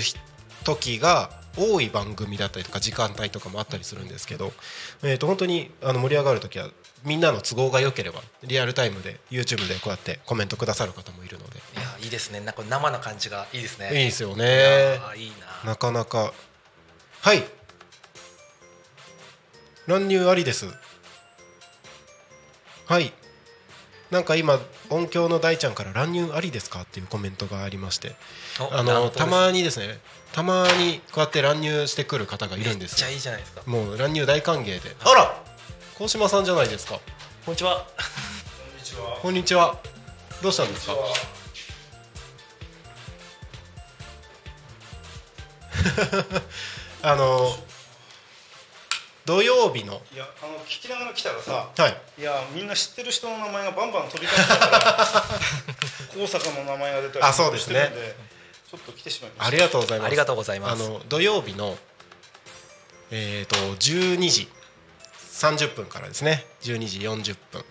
[0.64, 4.54] 時が多い番組だったりとか時間帯とかもあったりするんですけど、
[5.04, 6.70] えー、と本当にあの盛り上がる時は
[7.04, 11.58] みんなの都合が良ければリアルタイムで YouTube でこうやってコメントくださる方もいるので。
[11.58, 12.42] いやいいですね。
[12.42, 13.90] なんか生な感じがいいですね。
[13.90, 15.32] いいですよいねやいい
[15.64, 15.72] な。
[15.72, 16.34] なかなか。
[17.22, 17.44] はい。
[19.88, 20.68] 乱入ありです。
[22.86, 23.12] はい
[24.12, 28.16] なんか今音響の大ちゃんから乱入ありですかっていうコメントがありまして。
[28.60, 30.00] おあのたまにですね
[30.32, 33.08] たまにこうやって乱入してくる方がいるんですよ。
[33.08, 33.62] めっちゃいいじゃないですか？
[33.66, 34.96] もう乱入大歓迎で。
[35.04, 35.44] あら！
[35.98, 37.00] 高島さんじゃないですか。
[37.46, 37.86] こんにちは。
[39.22, 39.78] こんにちは。
[40.42, 40.94] どうしたんですか？
[47.04, 47.56] あの
[49.28, 50.02] 土曜日の。
[50.14, 52.22] いやあの聞きながら来たらさはい。
[52.22, 55.24] いやみんな知ってる人の名前がバンバン飛び交ってたから
[56.16, 57.76] 高坂の名前が出たりあそうですね。
[57.76, 58.16] してるんで
[58.72, 59.48] ちょっと来てしまいました。
[59.48, 60.08] ありがとうございます。
[60.08, 60.84] ありがとうございます。
[60.84, 61.78] あの土曜日の
[63.12, 64.50] えっ、と12時
[65.34, 66.46] 30分からですね。
[66.62, 67.66] 12時40分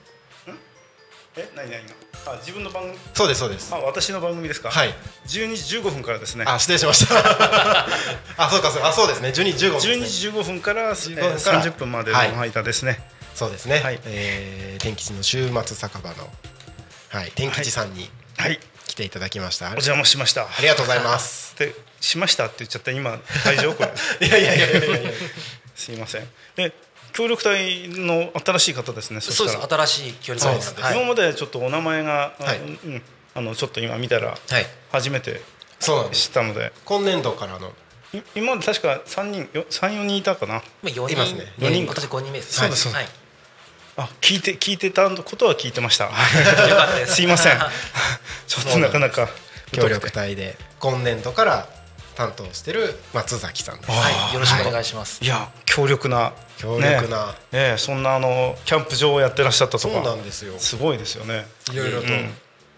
[1.36, 1.80] え何何
[2.26, 2.98] あ自分の番組？
[3.14, 3.72] そうですそうです。
[3.74, 4.70] あ私の番組ですか？
[4.70, 4.94] はい。
[5.26, 6.44] 12時15分からですね。
[6.46, 7.14] あ失礼しました。
[8.36, 9.28] あそうかそうあそうですね。
[9.28, 9.94] 12時15分ですね。
[9.94, 11.62] 12時15分から,、え15ー分から。
[11.64, 12.30] 30分までのはい。
[12.30, 12.98] 間ですね、
[13.34, 14.00] そうですね、はい。
[14.06, 16.30] えー天吉の週末酒場の、
[17.10, 20.42] はい、天吉さんにはい、来ていただきました、お邪魔しました。
[20.42, 21.54] ありがとうございます。
[21.58, 23.74] でしましたって言っちゃった今大丈夫？
[23.76, 23.92] これ。
[24.26, 25.10] いやいやいやいやいやいや。
[25.74, 26.28] すいません。
[26.56, 26.72] で
[27.16, 29.58] 協力隊の新しい方ですねそそうです。
[29.66, 30.78] 新しい距離感です。
[30.78, 30.98] はい。
[30.98, 32.58] 今までちょっとお名前が、あはい。
[32.58, 33.02] うん、
[33.34, 34.38] あのちょっと今見たらはい。
[34.92, 35.40] 初めて
[36.12, 36.72] 知ったので。
[36.84, 37.68] 今年度からの。
[38.12, 40.56] い今まで確か3人34人いたかな？
[40.56, 41.12] まあ4人。
[41.14, 41.46] いますね。
[41.58, 42.52] 四人今年5人目です。
[42.52, 43.02] そうですそうです。
[43.02, 43.06] はい。
[43.96, 46.04] あ聞いて聞いてたことは聞いてました。
[46.04, 47.14] よかったです。
[47.16, 47.58] すいません。
[48.46, 49.30] ちょっとなかなか。
[49.72, 51.68] 協力隊で今年度から
[52.16, 53.90] 担当してる松崎さんです。
[53.90, 55.22] はいよろしくお願いします。
[55.22, 55.26] い。
[55.26, 57.26] や強力な強力な。
[57.26, 57.32] ね。
[57.52, 60.58] ええそんなあのキャンプ場をやってらっしゃったとそうかなんですよ。
[60.58, 61.46] すごいですよね。
[61.72, 62.06] いろいろと。
[62.06, 62.34] うん。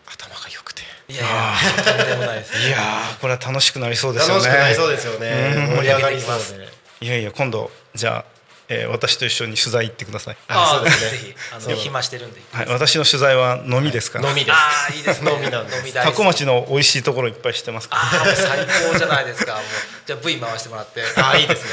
[0.06, 0.82] 頭が良くて。
[1.08, 2.58] いやいやとんでもないです。
[2.66, 4.44] いやーこれは楽しくなりそうですよね。
[4.44, 5.54] 楽しくなりそうですよね。
[5.56, 5.76] うん。
[5.76, 6.68] 盛り上がりそうで。
[7.00, 8.37] いやいや今度じゃあ、
[8.70, 10.36] えー私と一緒に取材行ってください。
[10.48, 11.10] あそうですね。
[11.10, 12.40] ぜひあの暇してるんで。
[12.52, 14.54] はい私の取材は飲みですから、飲みです。
[14.54, 15.32] ああいいですね。
[15.32, 15.78] 飲みなんです。
[15.78, 16.14] 飲み大好き。
[16.14, 19.54] タコ町の美味しいところいっぱい知ってますかああもう最高じゃないですか。
[19.54, 19.62] もう
[20.06, 21.02] じゃあ V 回してもらって。
[21.16, 21.70] あいいですね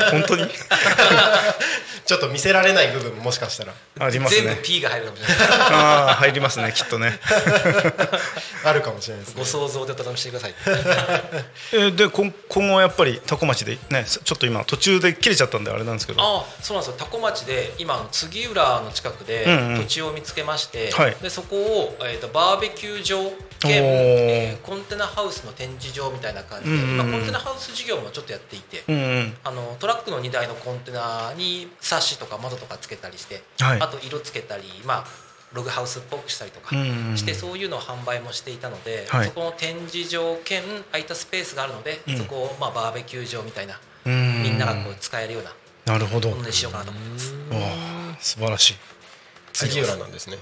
[0.00, 0.48] ら本当に？
[2.04, 3.72] ちょっと見せられない部分ももしかしたら。
[4.00, 4.46] ありますね。
[4.46, 5.36] 全部 P が入るかもしれない。
[5.48, 7.18] ああ入りますねきっとね。
[8.64, 9.40] あるかもしれないですね。
[9.40, 10.54] ご想像でお楽しみください。
[11.72, 16.22] えーで今今後はやっぱりタコ町でねちょっと今途中で切れちゃったんであれなんですけど。
[16.22, 17.06] ああそうなんですよ。
[17.06, 19.82] 多古町で今杉浦の近くでうんうん。
[19.82, 21.16] 土地を見つけまして、はい。
[21.22, 26.94] でそこを、えー、とバーベキュー場兼、えーコンテナハウスの展示場みたいな感じで、うんうんうん。
[26.94, 29.36] 今コンテナハウス事業もちょっとやっていて、うんうん。
[29.44, 33.80] あのトラックの荷台のコンテナにサッシとか窓とかつけたりして、はい。
[33.80, 35.04] あと色つけたり、まあ、
[35.52, 36.70] ログハウスっぽくしたりとか
[37.16, 39.26] して、そういうのを販売もしていたので、はい。
[39.26, 42.16] そこの展示場兼空いたスペースがあるので、うん。
[42.16, 45.52] そこをまあバーベキュー場みたいな、うんみんながこう使えるような
[45.92, 46.30] なるほど。
[46.30, 47.34] ものにしようかなと思います。
[48.20, 48.74] 素晴らしい。
[49.52, 50.38] 杉浦なんですね？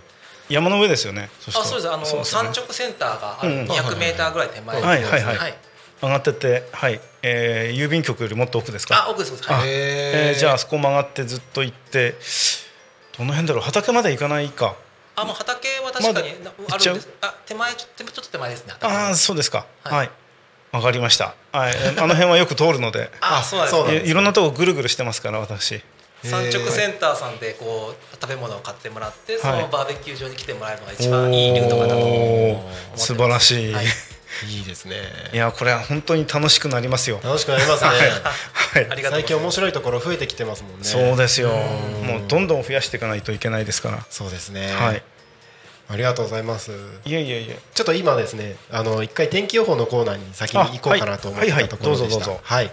[0.49, 1.29] 山の上ですよね。
[1.49, 1.91] あそうです。
[1.91, 2.25] あのね。
[2.25, 4.87] 山直センターがあうんる200メーターぐらい手前です。
[4.89, 5.37] はいはいはい。
[5.37, 5.55] はい
[6.03, 9.07] 上がってってはい、えー、郵便局よりもっと奥ですか？
[9.07, 9.69] あ奥ですはい。
[9.69, 12.15] えーじゃああそこ曲がってずっと行って
[13.19, 13.63] どの辺だろう？
[13.63, 14.77] 畑まで行かないか。
[15.17, 17.09] あもう畑は確かにあるんです。
[17.21, 19.67] あ手前ちょちょっと手前ですねああそうですか。
[19.85, 19.97] はい。
[19.99, 20.11] はい。
[20.73, 23.11] わ、かりました、はい、えーあの辺はよく通るので。
[23.21, 24.07] あそうなんですね。
[24.07, 25.83] いいろんなとこぐるぐるしてますから私。
[26.23, 29.63] 山直センターさんでこう食べ物を買ってもらってそはい。
[29.63, 33.87] のバーベキュー場に来てもらえるのが一番いいルートかなと思っておーます素晴らしい、はい
[34.47, 34.97] いいですね。
[35.33, 37.21] い、やこれは本当に楽しくなりますよ。
[37.23, 37.91] 楽しくなりますね。
[37.91, 38.91] はい。
[38.91, 39.55] ありがとう最近面ございます。
[39.55, 40.85] 白いところ増えてきてますもんね。
[40.85, 41.51] そうですよ。
[41.51, 44.07] もうどんどん増やしていかないといけないですから。
[44.11, 44.73] そうですね。
[44.73, 45.03] はい。
[45.89, 46.71] ありがとうございます。
[47.05, 47.59] いえいえいえ。
[47.75, 52.17] ちょっと今ですねあの一回天気予報のコーナーに先に行こうかなと思ってたところでした。
[52.17, 52.21] はいはい。
[52.21, 52.41] どうぞどうぞ。
[52.43, 52.71] はい。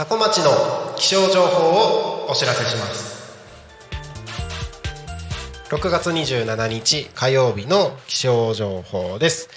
[0.00, 3.09] タコ町の気象情報をお知らせします
[5.70, 9.48] 6月27日火曜日の気象情報です。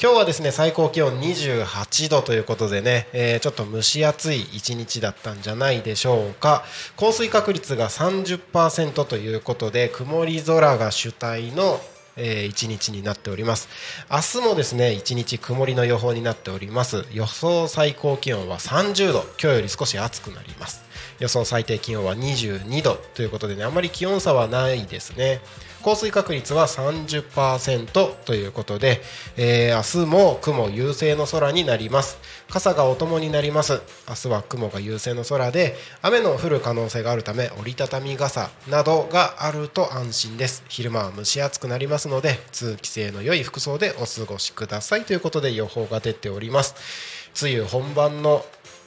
[0.00, 6.62] 今日はですね最高気温28度ということでね、えーちょっと蒸し暑い一日だったんじゃないでしょうか。
[6.94, 11.80] 降水確率が30%ということで曇り空が主体の
[12.16, 13.68] えー日になっております。
[14.08, 17.06] 明日もですね一日曇りの予報になっております。
[17.12, 19.22] 予想最高気温は30度。
[19.42, 20.84] 今日より少し暑くなります。
[21.20, 25.40] 予想最低気温は22度ということでねあまり気温差はないですね。
[25.82, 29.00] 降水確率は30%ということで、
[29.38, 32.18] えー明日も雲優勢の空になります。
[32.50, 33.80] 傘がお供になります。
[34.08, 40.64] 明日は雲が優勢の空で雨の降る可能性があるため折りたたみ傘などがあると安心です。
[40.68, 46.74] 昼間は蒸し暑くなりますので通気性の良い服装でお過ごしくださいということで予報が出ております。
[47.40, 48.44] 梅雨本番の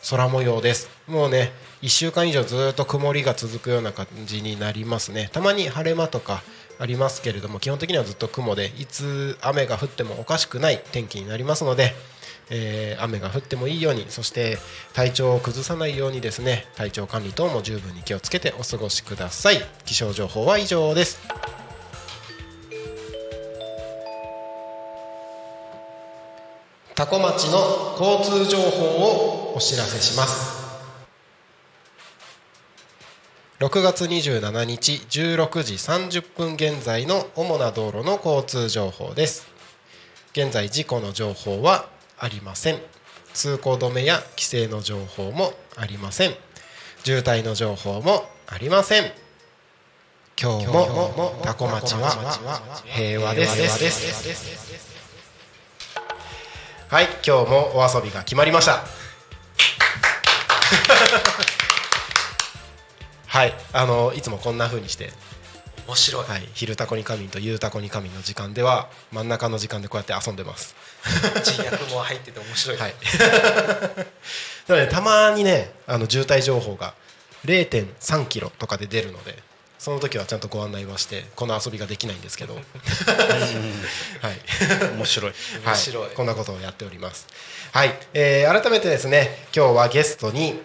[0.10, 0.90] 空模様です。
[1.08, 1.52] もうね
[1.82, 5.30] 1週間以上ずっと曇りが続くような感じになりますね。
[5.34, 6.44] たまに晴れ間とか
[6.80, 11.94] ありますけれども基本的にはずっと雲でいつ雨が降ってもおかしくない天気になりますので、
[12.50, 14.58] えー雨が降ってもいいようにそして
[14.94, 19.62] 体調を崩さないようにですね体調管理等も十分に気をつけてお過ごしください。
[19.86, 21.20] 気象情報は以上です。
[26.96, 30.64] 多古町の交通情報をお知らせします。
[33.60, 39.48] 6月27日16時30分現在の主な道路の交通情報です。
[40.32, 41.86] 現在事故の情報は
[42.18, 42.80] ありません。
[43.34, 46.34] 通行止めや規制の情報もありません。
[47.04, 49.12] 渋滞の情報もありません。
[50.42, 52.10] 今日もタコ町は
[52.86, 54.64] 平和です。
[56.90, 59.03] はい今日もお遊びが決まりました
[63.28, 65.12] はいあのいつもこんな風にして
[65.88, 70.76] 面白いはい、昼タコに神と夕タコに神の時間では真ん中の時間でこうやって遊んでます。
[71.44, 72.96] 人脈も入ってて面白いはい。
[74.68, 76.94] な のでたまにねあの渋滞情報が
[77.46, 79.44] 0.3キロとかで出るので。
[79.84, 82.64] その時はちゃんとご案内はしてこの遊びができないんですけど、 はい、
[84.96, 85.34] 面白い
[85.66, 87.28] 面白いはこんなことをやっております。
[87.74, 90.62] はい、えー改めてですね今日はゲストに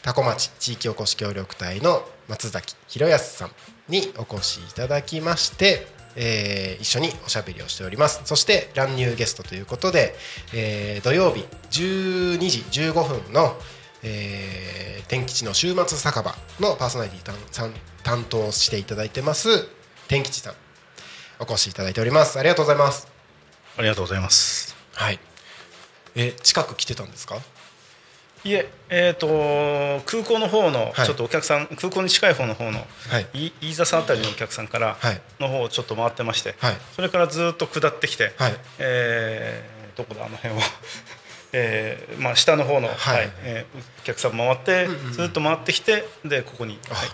[0.00, 3.50] 多古町地域おこし協力隊の松崎博康さん
[3.90, 8.22] にお越しいただきまして、えー一緒におしゃべりをしております。
[8.24, 10.14] そして乱入ゲストということで、
[10.54, 12.94] えー土曜日12時15
[13.26, 13.54] 分の、
[14.02, 17.74] えー天吉の週末酒場のパーソナリティ担さん
[18.04, 19.68] 担当していただいてます
[20.08, 20.54] 天吉さん
[21.40, 22.38] お越しいただいております。
[22.38, 23.06] ありがとうございます。
[23.76, 24.74] ありがとうございます。
[24.94, 25.31] はい
[26.14, 27.36] え近く来てたんですか？
[28.44, 31.06] いええー、と空港の方のはい。
[31.06, 33.46] ちょっとお客さん、空港に近い方の方のはい。
[33.46, 35.20] い飯田さんあたりのお客さんからはい。
[35.38, 36.76] の方をちょっと回ってまして、はい。
[36.96, 38.56] それからずっと下ってきて、はい。
[38.78, 40.62] えーどこだあの辺は、
[41.52, 43.30] えーまあ、下の方の、はい。
[43.44, 47.08] えーお客さん回って、ずっと回ってきてでここに、はい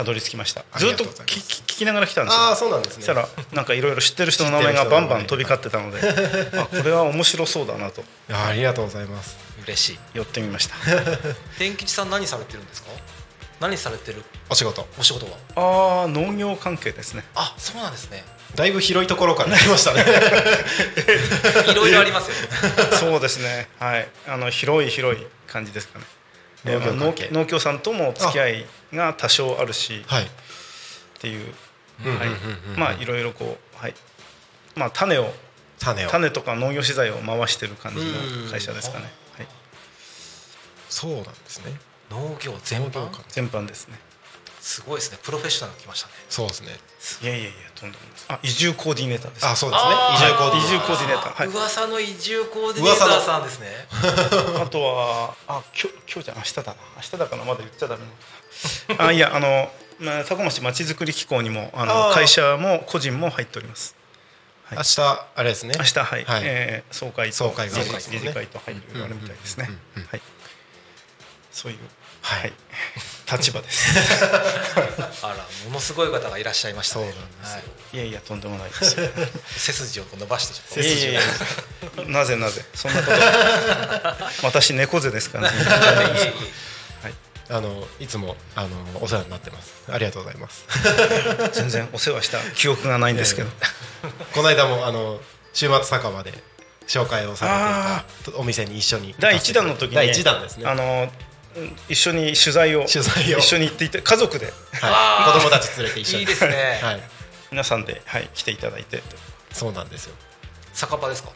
[0.00, 0.64] たどり着きました。
[0.78, 2.40] ずっと聞き聞きながら来たんですよ。
[2.40, 3.02] ああそうなんですね。
[3.04, 6.00] そしたらなんかいろいろ知ってる人の名前がバンバン飛び交ってたので
[6.58, 8.02] あこれは面白そうだなと。
[8.32, 9.36] ありがとうございます。
[9.66, 9.98] 嬉しい。
[10.14, 10.74] 寄ってみました。
[11.58, 12.88] 天吉さん何されてるんですか？
[13.60, 14.24] 何されてる？
[14.48, 14.88] お仕事。
[14.98, 16.02] お仕事は？
[16.02, 17.24] ああ農業関係ですね。
[17.34, 18.24] あそうなんですね。
[18.54, 20.02] だいぶ広いところから来ましたね。
[21.70, 22.96] いろいろありますよね。
[22.98, 23.68] そうですね。
[23.78, 24.08] はい。
[24.26, 26.04] あの広い広い感じですかね
[26.64, 30.24] えー農協さんとも付き合いが多少あるしはい。
[30.24, 30.26] っ
[31.20, 31.54] ていう。
[32.04, 32.28] うんはい。
[32.76, 33.94] まあいろいろこうはい。
[34.74, 35.32] まあ種を
[35.78, 36.10] 種を。
[36.10, 39.04] 種とか農業資材を回してる感じの会社ですかね。
[39.36, 39.46] はい。
[40.88, 41.78] そうなんですね。
[42.10, 43.98] 農業全般全般ですね
[44.60, 45.18] すごいですね。
[45.22, 46.12] プロフェッショナルが来ましたね。
[46.28, 46.78] そうですね。
[47.22, 48.26] いやいやいやとんでもないです。
[48.28, 49.46] あ移住コーディネーターです。
[49.46, 49.90] あそうですね。
[50.14, 51.34] 移住コーディ移住コーディネーター。
[51.34, 51.46] はい。
[51.48, 53.88] 噂の移住コーディネーターさんですね。
[54.62, 56.74] あとはあ今日今日じゃん明日だな。
[56.96, 58.96] 明日だからまだ言っちゃダメなの。
[58.96, 63.94] か なあいやあのまあ多古町まちづくり機構にもあの会社も個人も入っております。
[64.64, 64.78] はい。
[64.78, 65.00] 明日
[65.36, 65.74] あれですね。
[65.78, 66.42] 明日はい、はい。
[66.44, 67.84] えー総会と総会がね。
[68.10, 69.70] 理事会とはいいろいろあるみたいですね。
[70.10, 70.20] はい
[71.50, 71.78] そういう
[72.22, 72.52] ははいい
[73.30, 73.92] 立場です。
[75.22, 75.34] あら
[75.66, 77.12] ものすごい方がいらっしゃいましたね。
[77.12, 77.56] そうなんですよ。
[77.56, 77.60] は
[77.92, 77.96] い。
[77.96, 79.00] いやいやとんでもないです。
[79.00, 79.08] よ
[79.56, 80.80] 背筋を伸ばしてちょっと。
[80.80, 81.20] いやいやいや
[82.06, 82.64] なぜなぜ？
[82.74, 84.46] そんなこと。
[84.46, 85.58] 私猫背ですからね。
[85.58, 86.32] いえい。
[87.06, 87.12] え
[87.50, 88.68] あのいつもあの
[89.00, 89.72] お世話になってます。
[89.90, 90.64] ありがとうございます。
[91.52, 93.50] 全然お世話した記憶がないんですけど。
[94.32, 95.20] この間もあの
[95.52, 96.32] 週末酒場で
[96.86, 100.66] 紹介をされていたお店に一緒に第1弾の時に第一弾ですね。
[100.68, 101.29] あのうん
[101.88, 103.38] 一緒に取材を取材を。
[103.38, 104.52] 一緒に行っていて家族で。
[104.72, 106.20] はい、子供たち連れて一緒に。
[106.20, 106.80] いいですね。
[106.82, 107.00] はい、
[107.50, 109.02] 皆さんで、はい、来ていただいて。
[109.52, 110.14] そうなんですよ。
[110.72, 111.30] 酒場ですか？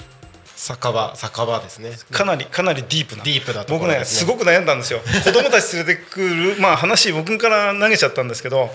[0.56, 1.90] 酒場酒場ですね。
[2.12, 3.24] かなりかなりディープな。
[3.24, 3.98] ディープなとこ僕ね。
[3.98, 5.00] ねすごく悩んだんですよ。
[5.24, 8.68] 子供たち連れてくるまあ話僕から投げちゃったんですけどい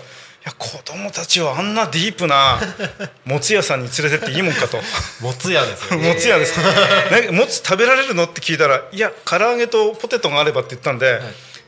[0.45, 2.59] や子供たちをあんなディープな
[3.25, 4.81] もつ屋さんに連れてっていいもんかと。
[5.21, 8.25] もつ屋です もつ屋です、ね、もつ食べられるの？
[8.25, 11.21] って聞いたらいや唐揚げとポテトがあればって言ったんで、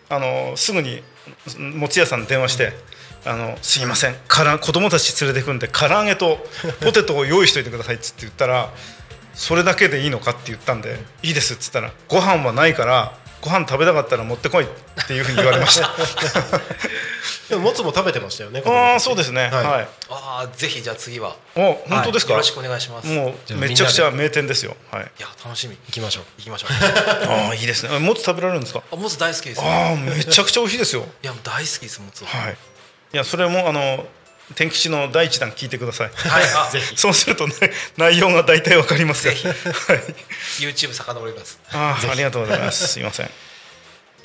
[0.10, 1.04] あのすぐに
[1.58, 2.92] もつ屋さんに電話して。
[3.24, 6.44] あのすいませんから子供たち連れてくんで唐揚げと
[6.80, 8.72] ポテトを用意しといてくださいっつって言ったら
[9.36, 14.68] それだけでいいのかって言ったんでいいですっつったらご飯はないからご飯食べたかったら持ってこいっ
[15.08, 15.90] ていうふうに言われました。
[17.50, 19.50] でももつも食べてましたよねああそうですね。
[19.52, 19.66] はい。
[19.66, 21.36] はい、ああぜひじゃあ次は。
[21.56, 23.12] お本当ですか、はいよろしくお願いします。
[23.12, 24.76] いもうめちゃくちゃ名店ですよ。
[24.92, 25.12] はい。
[25.20, 25.76] や楽しみ。
[25.88, 26.24] 行きましょう。
[26.38, 26.72] 行きましょう。
[27.28, 28.00] ああいいですね。
[28.00, 28.84] もつ食べられるんですか？
[28.92, 31.06] あもつ大好きですああめちゃくちゃ美味しいですよ。
[31.24, 32.28] いやもう大好きですもつは。
[32.28, 32.58] はい。
[33.14, 34.06] いやそれもあの
[34.56, 36.12] 天吉の第一弾聞いてください。
[36.14, 37.54] はいあぜひ そうするとね
[37.98, 39.54] 内容が大体わかりますから。
[39.54, 40.00] ぜはい。
[40.60, 42.88] YouTube 遡りますああありがとうございます。
[42.88, 43.30] すいません。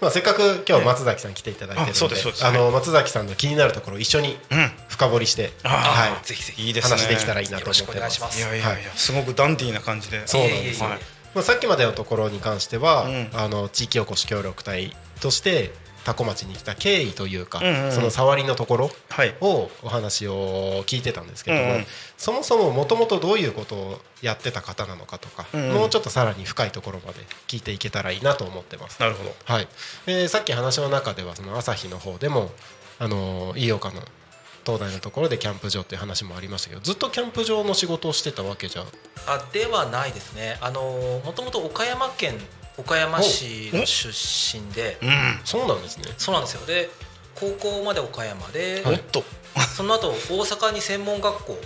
[0.00, 4.72] まあ、せっかく今日松崎さん来ていただいてるので,、あの松崎さんの気になるところを一緒にうん。
[4.88, 6.96] 深掘りして、あはぜひぜひいいですね。
[6.96, 10.26] 話できたらいいなとよろしくお思ってます願いしますいやいやいや、すごくダンディーな感じで。
[10.26, 10.98] そうなんですはい。
[11.34, 15.72] まあ、さっきまでのところに関しては、うんあの地域おこし協力隊として
[16.06, 19.34] 多古町に来た経緯というか、うんうんうんその触りのところはい。
[19.40, 21.86] をお話を聞いてたんですけれども、うんうん
[22.16, 29.00] そもそももともとどういうことをやってた方なのかとか、うんうんもうちょっとさらに深いところまで聞いていけたらいいなと思ってます。
[29.00, 29.34] なるほど。
[29.44, 29.68] はい、
[30.06, 32.52] でさっき話の中ではその朝日の方でも
[33.00, 34.00] あの飯岡の
[34.64, 38.84] 東大のところでキャンプ場っていう話もありましたけどずっとキャンプ場の仕事をしてたわけじゃ
[39.26, 40.82] あではないですねあの
[41.24, 42.34] もともと岡山県
[42.78, 45.40] 岡山市の出身でうん。
[45.44, 46.90] そうなんですねそうなんですよで
[47.34, 49.22] 高校まで岡山で、おっと。
[49.76, 50.14] その後大
[50.44, 51.58] 阪に専門学校。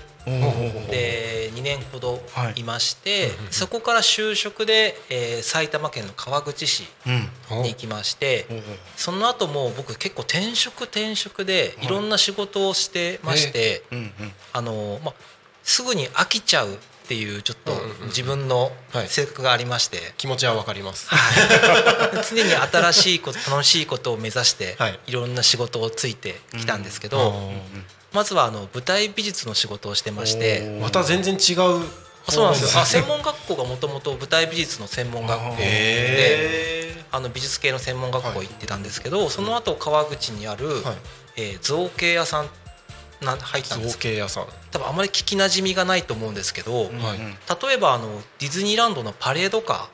[0.90, 7.10] で2年ほどはいいまして、そこから就職で、えー埼玉県の川口市う
[7.58, 7.62] ん。
[7.62, 8.60] に行きましておお。
[8.96, 14.12] その後も僕結構転職転職でいろんな仕事をしてまして、うんうん。
[14.52, 15.14] あのまあ、
[15.62, 16.78] すぐに飽きちゃう
[17.10, 17.72] っていうちょっと
[18.06, 19.08] 自分のはい。
[19.08, 21.08] 性格がありまして、気持ちはわかります。
[22.30, 25.00] 常に新しいこと楽しいことを目指して、はい。
[25.08, 27.60] い、ろんな仕事をついてきたんですけど、うん。
[28.12, 30.78] まずはあの舞台美術の仕事をしてまして。
[30.80, 31.38] また全然違う。
[32.28, 32.82] そうなんですよ。
[32.82, 40.96] あ専門学校がもともと舞台美術の専門学校でへあの美術系の専門学校行ってたんですけど、その後川口にある、はい。
[41.36, 42.48] えー造形屋さん
[43.20, 44.46] な入ったんです造形屋さん。
[44.70, 47.66] 多分あまり聞きなじみがないと思うんですけど、はい。
[47.68, 49.90] 例えばあのディズニーランドのパレードカ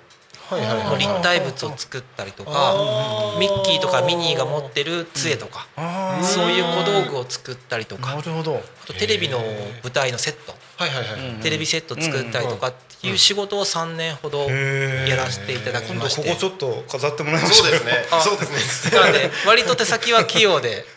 [0.51, 6.25] ーの立体物を作ったりとかあミッキーとかミニーが持ってる杖とか、ああ。
[6.25, 8.57] そういう小道具を作ったりとかなるほど。
[8.57, 9.39] あとテレビの
[9.83, 10.55] 舞台のセット。
[10.77, 16.23] はいはいはい、うんテレビセット作ったりとかっていう仕事を3年ほどやらせていただきまして。
[16.23, 17.93] ここちょっと飾ってもらいましょそうですね。
[18.13, 18.97] あそうですね。
[19.01, 20.96] なので割と手先は器用でえー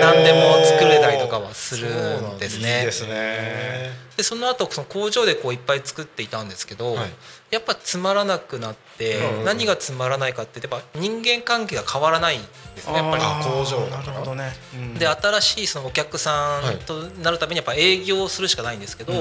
[0.00, 2.80] 何でも作れたりとかはするんですね。
[2.80, 3.90] いいですね。
[4.16, 7.10] でその後その工場でこういっぱい作っていたんですけど、はい。
[7.50, 12.46] やっぱつまらなくなって、うん何がつまらないかってやっぱ人間関係が変わらないんで
[12.80, 13.22] すねやっぱり。
[13.24, 14.94] あ工場なるほどね、うん。
[14.94, 19.12] で新しいそのお客さんとなるためにやっぱ営業をするしかないんですけど、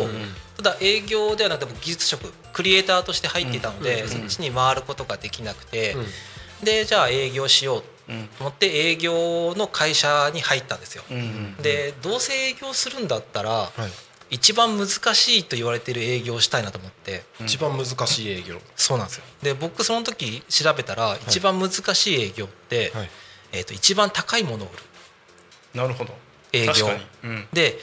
[0.58, 4.10] ただ営業ではなくても技術職クリエイターとして入っていたので、うん。
[4.10, 6.06] そっちに回ることができなくて、うん。
[6.66, 8.01] でじゃあ営業しよううんと
[8.40, 11.04] 思って営業の会社に入ったんですよ。
[11.62, 13.72] でどうせ営業するんだったらはい。
[14.32, 17.24] 一番難しいと言われてる営業をしたいなと思って。
[17.42, 18.60] 一番難しい営業。
[18.78, 19.24] そうなんですよ。
[19.44, 23.10] で僕その時調べたら一番難しい営業って、はい。
[23.52, 24.84] えー、と一番高いものを売る。
[25.76, 26.14] なるほど。
[26.54, 26.72] 営業。
[26.72, 27.78] 確かに、うん、で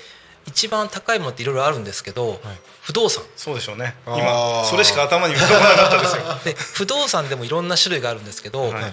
[0.46, 2.40] 一番高いものっていろいろあるんですけど、
[2.80, 3.22] 不動産。
[3.36, 3.94] そうでしょうね。
[4.06, 6.22] 今それしか頭に浮かばなかったですよ。
[6.44, 8.92] で不動産でもいろんな種類があるんですけど、はい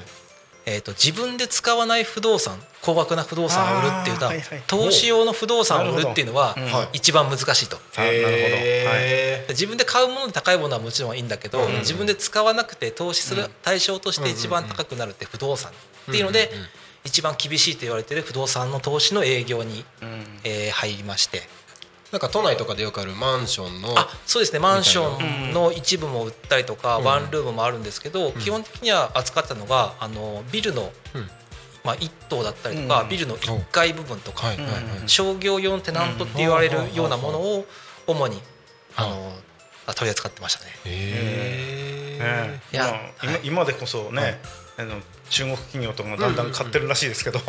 [0.65, 4.63] えー、と自分で使わない不動産高額な不動産を売るっていうのは、はいはい。
[4.67, 6.63] 投資用の不動産を売るっていうのはうん。
[6.93, 7.77] 一番難しいと。
[7.97, 8.29] あなるほど。
[8.29, 8.35] は
[9.47, 9.49] い。
[9.49, 15.73] 自分で買うもので高いものはもちろんいいんだけど、自分で使わなくて投資する対象として一番高くなるって不動産っ
[16.11, 16.67] ていうのでうんうんうん。
[17.05, 20.39] 一番厳しいと言われてる不動産の投資の営業に、うん。
[20.43, 21.43] えー入りまして
[22.11, 24.59] なんか都内とかでよくあるマンションのあそうですね。
[24.59, 31.29] マンションの一部も売ったりとか、ワンルームもあるんですけど、基本的には扱ったのがあのビルの、うん。
[31.83, 33.09] まあ、1棟だったりとか、うん。
[33.09, 34.83] ビルの1階部分とか、はいはいはい。
[35.07, 37.65] 商業用のテナントって言われるようなものを
[38.07, 38.41] 主に、
[38.95, 39.33] あはの
[39.87, 40.71] あ取り扱ってましたね。
[40.85, 42.59] え。
[42.71, 44.39] いや今今今でこそね、
[44.77, 44.95] あの
[45.29, 47.41] 中国企業とかがだんだん買ってるらしいですけど、い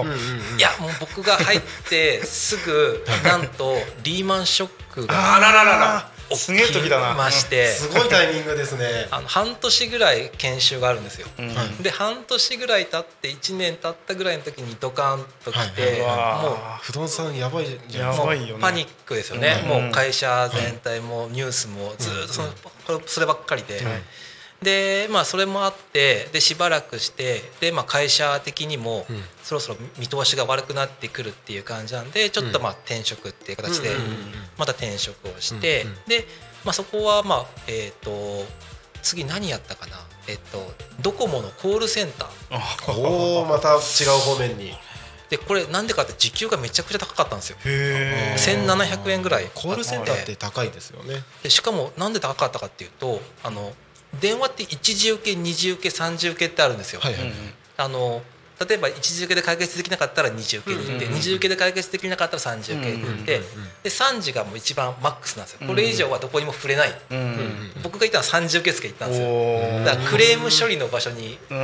[0.61, 11.29] やもう僕が入ってすぐなんとリーマンショックがあららららすげえ時だなましてすごいタイミングですねあの半年ぐらい研修があるんですよ。
[11.39, 22.49] うんで半年ぐらい経って1年経ったぐらいの時にドカンと来て、はいもう不動産やばいじゃんやばいよねパニックですよね、うんもう会社全体もニュースもずっとその、
[22.87, 23.85] これそればっかりで、はい
[24.63, 29.23] でまあそれもあってでしばらくしてで、まあ、会社的にもうん。
[29.47, 33.91] そろそろ見通しが悪くなってくるっていう感じなんでちょっとまあ転職っていう形で
[34.59, 36.25] また転職をして、で、
[36.65, 38.11] まあ、そこはまあえっ、と
[39.03, 39.99] 次何やったかな？
[40.27, 42.93] えっ、とドコモのコールセンター。
[42.93, 43.79] おおまた違う
[44.19, 44.73] 方面に。
[45.31, 47.59] でこれなんでかって時給がめちゃくちゃ高かったんですよ。
[47.65, 49.49] へえ1700円ぐらい。
[49.55, 51.23] コールセンターって高いですよね。
[51.45, 53.73] でしかもなんで高かったかっていうとあの
[54.21, 57.01] 電話って一次受け二次受け三次受けってあるんですよ。
[57.01, 57.33] はいはい。
[57.77, 58.23] あの
[58.59, 61.15] 例えば一次受けで解決できなかったら二次受けに行って、うんうんうん。
[61.17, 65.69] 二次受けで解決できなかったら三次受けに行って、うんうんうんで三次がもう一番マックスなんですよ。
[65.69, 69.29] これ以上はどこにも触れない、うんうん僕が行ったのは三次受付行ったんですよ。
[69.29, 71.57] おだからクレーム処理の場所にうん。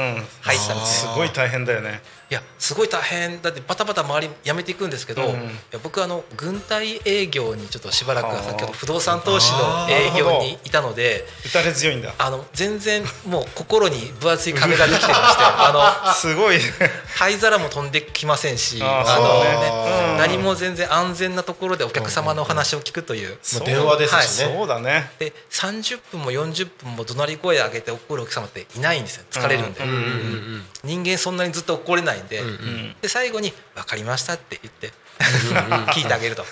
[0.42, 1.12] 入ったんですよ。
[1.12, 3.42] すごい大変だよねいやすごい大変。
[3.42, 5.28] だってバタバタ周り辞めていくんですけど、うん。
[5.32, 5.34] い
[5.70, 12.14] や僕あの軍隊営業にちょっとしばらくはあ先ほど不動産投資の営業にいたので打たれ強いんだ。
[12.16, 16.64] あの全然もう心に分厚い壁ができてまして あすごいね。
[16.80, 20.12] の灰皿も飛んできませんしあのね。
[20.12, 20.16] うん。
[20.16, 23.32] 何も全然安全なところでお客様のお話を聞くという。
[23.32, 24.54] もう電話ですしね。
[24.56, 25.10] そうだね。
[25.18, 29.24] で30分も40分も怒鳴り声上げて怒るお客様っていないんですよ。
[29.30, 30.64] 疲れるんで、うんうんうんうん。
[30.82, 32.96] 人間そんなにずっと怒れないんで、うんうん。
[33.02, 34.92] で最後に「分かりました」って言って
[35.92, 36.44] 聞いてあげると。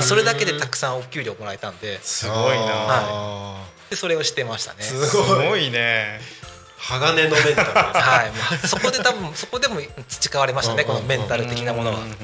[0.00, 2.00] それだけでたくさんお給料もらえたんで。
[2.02, 2.64] すごいな。
[2.66, 4.78] あでそれをしてましたね。
[4.80, 6.20] ーすすごいね。
[6.78, 12.16] 鋼のメンタルですはい、まあ、そこで多分そこでも培われましたねこのメンタル的なものは、うんま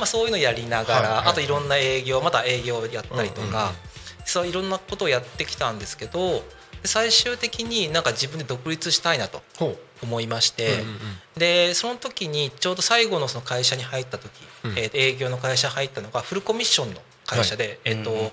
[0.00, 1.28] あ、そういうのやりながら、はいはい。
[1.28, 3.76] あといろんな営業また営業をやったりとか、うんうんうん。
[4.24, 6.42] そういろんなことをやってきたんですけど
[6.82, 9.42] で最終的になんか自分で独立したいなと。
[9.58, 10.96] ほ思いまして、うんうんうん。
[11.36, 14.30] でその時にちょうど最後のその会社に入った時、
[14.64, 14.70] うん。
[14.72, 18.30] えー営業の会社入ったのがフルコミッションの会社で、えっ、と、うんえー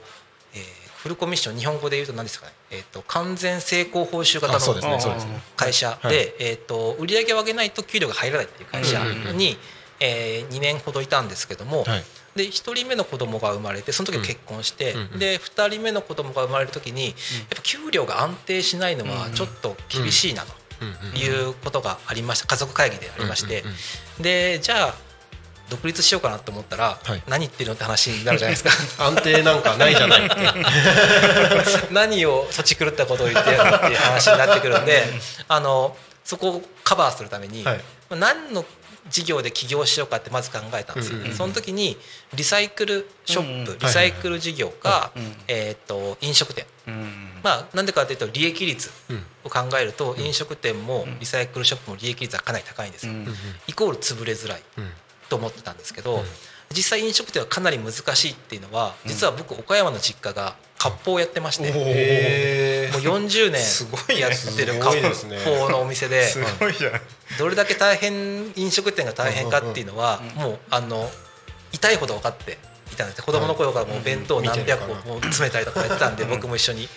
[0.97, 4.59] フルコミッション日本語で言うと何ですかね、えー、と完全成功報酬型の
[5.55, 6.15] 会社で、はい。
[6.39, 9.57] えー、と売り上げを上げないと給料が入らないっていう会社うんうんうんに、
[9.99, 12.03] え2年ほどいたんですけども、はい。
[12.35, 15.19] で1人目の子供が生まれてその時結婚して、うんうん。
[15.19, 17.13] で2人目の子供が生まれる時にやっ
[17.55, 20.53] ぱ給料が安定しないのはちょっと厳しいなと
[21.15, 22.47] いうことがありました。
[22.47, 23.63] 家族会議でありまして、
[24.19, 25.07] でじゃあ
[25.69, 27.23] 独立しようかなと思ったら、はい。
[27.27, 28.71] 何言ってるのって話になるじゃないですか。
[29.05, 30.25] 安定なんかないじゃない。
[30.25, 30.37] っ て
[31.91, 35.03] 何を土地狂ったことを言ってるのっていう話になってくるんで
[35.47, 37.65] あのそこをカバーするために、
[38.09, 38.65] 何の
[39.09, 41.37] 事業で起業しようかってまず考えたんですよ、うんうんうん。
[41.37, 41.97] その時に
[42.33, 43.79] リサイクルショップ、うんうん。
[43.79, 46.65] リサイクル事業か、うんえー、と飲食店。
[46.65, 46.76] うん
[47.43, 49.23] まあなんでかというと利益率うん。
[49.43, 53.27] を考えると飲食店もリサイクルショップも利益率はかなり高いんですよ、うん。
[53.67, 54.91] イコール潰れづらいうん。
[55.29, 56.23] と思ってたんですけど、
[56.73, 64.05] 実際飲食店はかなり難しいっていうのは実は僕岡山の実家が割烹をやってまして、へもう40すごいね。
[64.07, 64.35] 年やって
[64.65, 66.27] るす割烹のお店で。
[67.39, 71.09] どれだけ大変飲食店が大変かっていうのはもうあの
[71.71, 72.57] 痛いほど分かって
[72.93, 76.87] いたんです子供の頃からもう弁当何百個も詰めたりとかやってたんで僕も一緒に。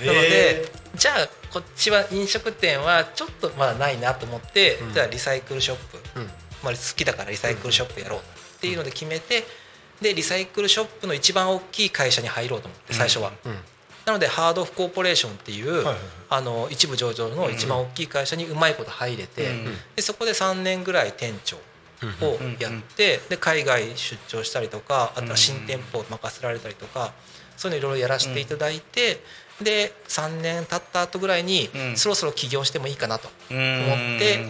[0.00, 6.20] なのでじゃあこっちは飲食店はちょっとまだないなと思ってじゃあリサイクルショップ。
[6.20, 6.26] うん。
[6.62, 8.22] まあ好きだからリサイクルショップやろうっ
[8.60, 9.44] ていうので決めて
[10.00, 13.32] でリサイクルショップの一番大きい会社に入ろうと思って最初は。
[13.44, 13.58] うん。
[14.06, 15.82] なのでハードオフコーポレーションっていう、
[16.28, 19.64] あの一部上場の一番大きい会社にうまいこと入れて、うん。
[19.96, 21.56] でそこで3年ぐらい店長
[22.20, 27.12] をやって、で海外出張したりとかあとは新店舗を任せられたりとか
[27.56, 29.20] そういうのいろいろやらせていただいて、
[29.62, 31.96] で3年経った後ぐらいに、うん。
[31.96, 34.44] そろそろ起業してもいいかなと思思って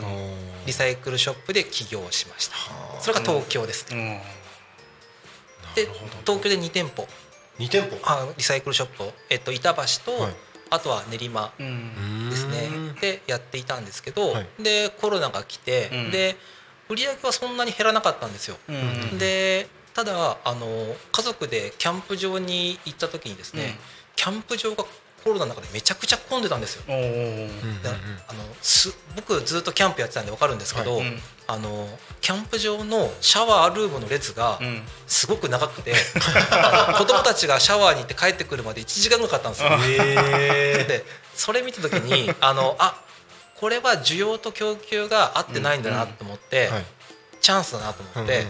[0.64, 2.57] リサイクルショップで起業しました。
[3.01, 4.22] それが東京ですね、
[5.74, 5.86] で
[6.24, 7.07] 東京で2店舗。
[7.59, 7.99] 二店舗？
[8.05, 9.03] あリサイクルショップ。
[9.05, 10.32] を、えっと、板橋と、はい。
[10.70, 12.68] あとは練馬ですね。
[12.72, 12.95] うん。
[12.95, 14.49] でやっていたんですけど、はい。
[14.62, 16.11] でコロナが来て、うん。
[16.11, 16.36] で
[16.89, 18.57] 売り上げはそんなに減らなかったんですよ、
[19.18, 20.66] でただあの
[21.12, 23.74] 家族でキャンプ場に行った時にですね、うん。
[24.16, 24.85] キャンプ場が
[25.22, 31.07] コロナの中でめちゃくちゃ混んでたんですよ、おーであのす僕ずっとキャンプやってたんで分かるんですけど、はい。
[31.07, 31.18] うん。
[31.47, 31.89] あの
[32.20, 34.82] キャンプ場のシャワールームの列がうん。
[35.07, 35.95] すごく長くて、
[36.51, 39.70] あ の子供たちがシャワーに行って帰ってくるまで1時間ぐらいかかったんですよ。
[39.70, 41.05] へで
[41.37, 43.01] それ見た時にあのあ
[43.65, 46.85] これは需要と供給が合ってないんだなと思って、ーはい。
[47.41, 48.49] チャンスだなと思って、うんうんうんうん。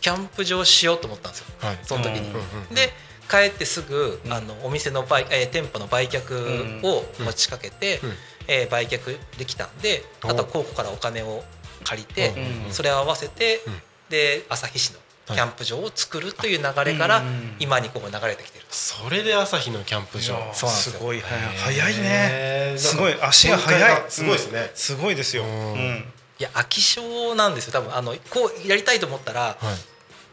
[0.00, 2.30] キャンプ場しようと思ったんですよはいその時に。
[2.30, 2.88] うんうんで
[3.28, 8.12] 帰ってすぐあのお店の売、えー店舗の売却を持ちかけて、うん。
[8.48, 11.44] えー売却できたんであとは高校からお金を
[11.84, 12.32] 借りて、
[12.66, 12.72] うん。
[12.72, 13.74] それを合わせて、うん。
[14.08, 15.40] で旭市のキはい。
[15.40, 18.74] ャンプ場を作るという流れからうん今にこう流れてきてると。
[18.74, 20.36] それで朝日のキャンプ場。
[20.54, 21.56] すごい早い。
[21.56, 24.04] 早いへねーすごい足が速い。
[24.08, 24.60] すごいですね。
[24.60, 25.42] うんすごいですよ。
[25.44, 25.74] ううん。
[25.74, 27.72] んいや飽き性なんですよ。
[27.72, 29.56] 多分あのこうやりたいと思ったらは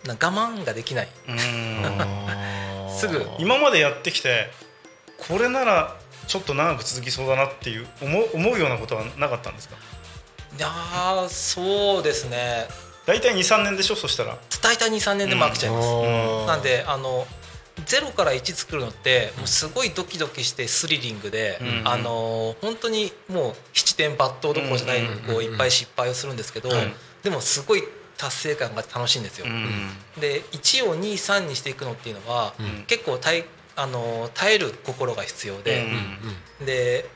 [0.04, 0.08] い。
[0.08, 1.08] なんか我慢ができない。
[1.30, 1.38] うん。
[2.98, 3.26] すぐ。
[3.40, 4.50] 今までやってきて
[5.28, 5.96] これなら
[6.28, 9.76] ちょっと長く続きそうだなっていう思う思うようなことはなかったんですか？
[10.58, 12.68] いやーそうですね
[13.06, 14.38] 大体23年でしょそしたら。
[14.62, 16.48] 大体23年でも飽きちゃいます、うん。
[16.48, 17.28] なんであの
[17.86, 26.94] 0から1作るのってもうすごいドキドキしてスリリングで、うんあの本当にもう七点抜刀どころじゃない、うんこういっぱい失敗をするんですけど、はい
[27.24, 27.84] でもすごい
[28.18, 29.46] 達成感が楽しいんですよ。
[30.20, 32.84] で1を23にしていくのっていうのは、ん。
[32.86, 33.46] 結構耐え
[33.76, 35.88] あの耐える心が必要で、
[36.66, 37.10] で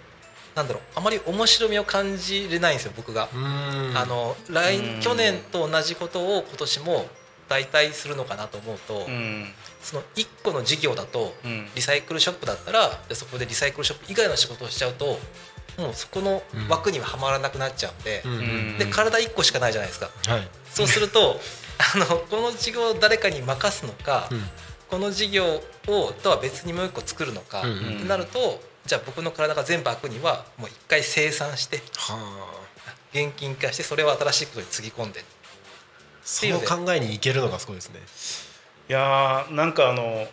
[0.57, 3.29] なんだろうあまり面白みを感じれないんですよ僕が。
[3.33, 3.95] うん。
[3.95, 5.01] あの来うん。
[5.01, 7.05] 去年と同じことを今年も
[7.47, 9.53] 代替するのかなと思うと、うん。
[9.81, 11.67] その1個の事業だとうん。
[11.75, 15.19] リサイクルショップだったらでそこでリサイクルショップ以外の仕事をしちゃうと
[15.77, 18.03] もうそこの枠にははまらなくなっちゃうん
[18.79, 20.09] で,、で体1個しかないじゃないですか。
[20.25, 20.47] はい。
[20.71, 21.39] そうすると
[21.95, 24.49] あのこの事業を誰かに任すのか、うん。
[24.89, 27.95] この事業をとは別にもう一個作るのか、うんうん。
[27.97, 32.67] ってなるとじゃあ僕の体が全部開くにはもう一回生産してはあ
[33.13, 35.23] 現金化してそれを新しいことにつぎ込んで。
[36.23, 38.01] その考えにいけるのがすごいですね。
[38.89, 40.27] いやーなんかあの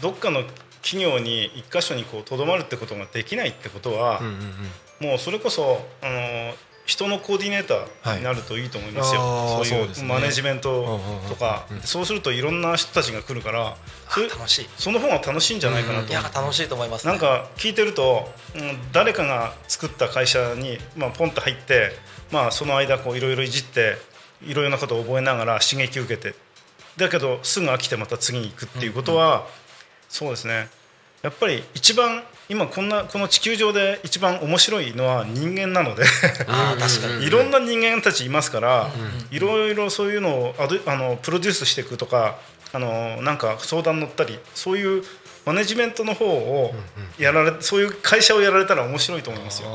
[0.00, 0.42] どっかの
[0.82, 4.32] 企業に一箇所にこうとどまるってことができないってことは、うんうん
[5.00, 5.08] うん。
[5.10, 6.54] もうそれこそあの
[6.84, 11.82] 人のコーディネーターになるといいと思いますよ、はいそういうマネジメントとかうんうんうん。
[11.82, 13.76] うんそうするといろんな人たちが来るから
[14.16, 14.68] 楽しい。
[14.76, 21.92] その方が楽しいんじゃないかなといや楽しいと思います、ね、なんか聞いてると、うん、誰かが作った会社に、まあ、ポンと入って、
[22.30, 23.96] まあ、その間こういろいろいじって
[24.42, 26.34] いろいろなことを覚えながら刺激を受けて。
[26.96, 29.46] だけどすぐ飽きてまた次に行くっていうことは、
[30.08, 30.68] そうですね。
[31.22, 32.22] やっぱり一番
[32.52, 36.04] 今こんなこの地球上で一番面白いのは人間なので
[36.46, 37.26] あー 確かに。
[37.26, 38.90] いろんな人間たちいますから、
[39.30, 40.54] いろいろそういうのを
[40.86, 42.36] あのプロデュースしていくとか
[42.74, 45.02] あのなんか相談乗ったりそういう
[45.46, 46.74] マネジメントの方を
[47.18, 49.70] やられそういう会社をやられたら面白いと思いますよ。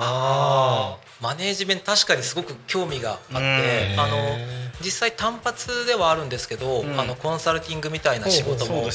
[1.19, 3.99] マネージメント確かにすごく興味があってうん。
[3.99, 4.37] あの
[4.83, 6.99] 実際単発ではあるんですけど、うん。
[6.99, 8.87] あのコンサルティングみたいな仕事も。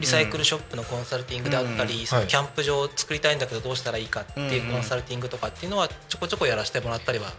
[0.00, 7.32] リサイクルショップのコンサルティングであったり、そのキャンプ場を作りたいんだけどどうしたらいいかっていううんコンサルティングとかっていうのはちょこちょこやらせてもらったりは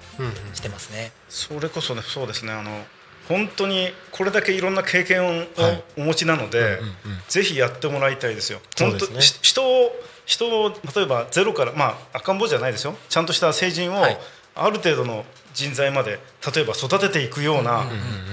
[0.53, 1.11] してますね。
[1.29, 2.51] それこそねそうですね。
[2.51, 2.83] あの
[3.29, 5.83] 本当にこれだけいろんな経験をはい。
[5.97, 6.95] お持ちなので、うんうん
[7.27, 8.59] ぜひやってもらいたいですよ。
[8.77, 9.91] 本当し人を
[10.25, 12.95] 人を例えばゼロからまあ赤ん坊じゃないですよ。
[13.09, 14.19] ちゃんとした成人を、はい。
[14.55, 16.19] ある程度の人材まで
[16.53, 17.85] 例えば育てていくような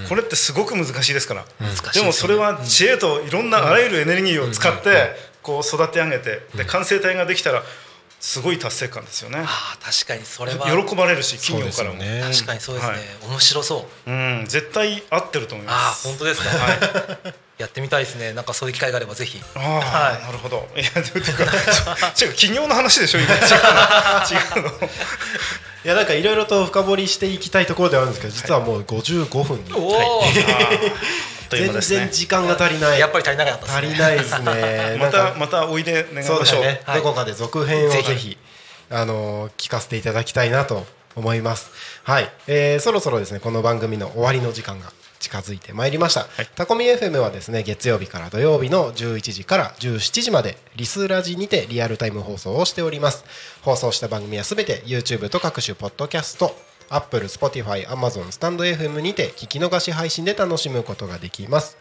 [0.08, 1.44] これってすごく難しいですから、
[1.92, 7.62] でもそれは知恵といろんなあらゆるエネルギーを使ってこう育て上げてで完成体ができたら
[8.20, 9.38] すごい達成感ですよね。
[9.38, 10.66] ああ確かにそれは。
[10.86, 12.20] 喜ばれるし企業からも、ね。
[12.22, 13.00] 確かにそうですね、はい。
[13.30, 14.10] 面白そう。
[14.10, 16.74] うん、絶対合ってると思いああます本当ですか、は
[17.30, 18.32] い やってみたいですね。
[18.32, 19.40] なんかそういう機会があればぜひ。
[19.54, 20.22] ああ、はい。
[20.22, 20.66] なるほど。
[20.74, 21.44] いやでもていうか
[22.34, 23.34] 企業の話でしょ今。
[23.36, 24.68] 違うの。
[24.68, 24.88] 違うの
[25.82, 29.64] いやなんかいろいろと深掘りしていきたいところではあるんですけど実はもう55分。
[29.64, 30.22] に、おお、
[31.48, 31.98] という全ことですね。
[32.00, 33.00] 然時間が足りない。
[33.00, 33.76] やっぱり足りなかったですね。
[33.76, 34.96] 足りないですね。
[35.00, 36.46] またまたおいで願いましょう。
[36.46, 36.96] そうね、はい。
[36.96, 38.36] どこかで続編をぜぜひ
[38.90, 40.86] あのー聞かせていただきたいなと
[41.16, 41.70] 思います。
[42.04, 53.24] はい、えーそろそろですねこの番組の終わりの時間が近づいてまいりました、タコミ FM はですね月曜日から土曜日の11時から17時までリスラジにてリアルタイム放送をしております。
[53.62, 56.56] 放送した番組はすべて YouTube と各種ポッドキャスト
[56.88, 61.76] Apple、Spotify、Amazon、スタンド FM にて聞き逃し配信で楽しむことができます。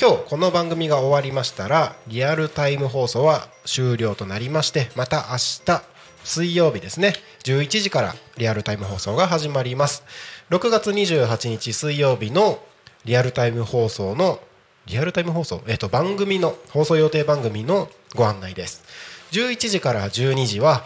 [0.00, 5.82] 今日この番組が終わりましたらリアルタイム放送は終了となりましてまた明日
[6.24, 7.14] 水曜日ですね
[7.44, 10.04] 11時からリアルタイム放送が始まります。
[10.50, 12.60] 6月28日水曜日の
[13.04, 14.40] リアルタイム放送の
[14.86, 18.84] リアルタイム放送、えっと番組の放送予定番組のご案内です。
[19.32, 20.84] 11時から12時は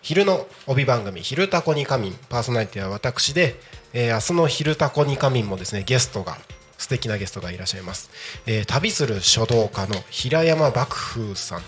[0.00, 3.60] 昼の帯番組「昼タコに仮眠」パーソナリティは私で、
[3.92, 6.38] えー明日の「昼タコに仮眠」もですねゲストが
[6.78, 8.10] 素敵なゲストがいらっしゃいます、
[8.46, 11.62] えー旅する書道家の平山幕風さん。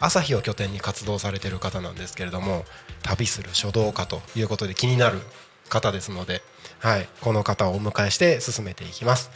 [0.00, 2.66] 朝日を拠点に活動されてる方なんですけれども
[3.02, 5.20] 旅する書道家ということで気になる
[5.70, 6.42] 方ですので、
[6.84, 9.30] はい、この方をお迎えして進めていきます。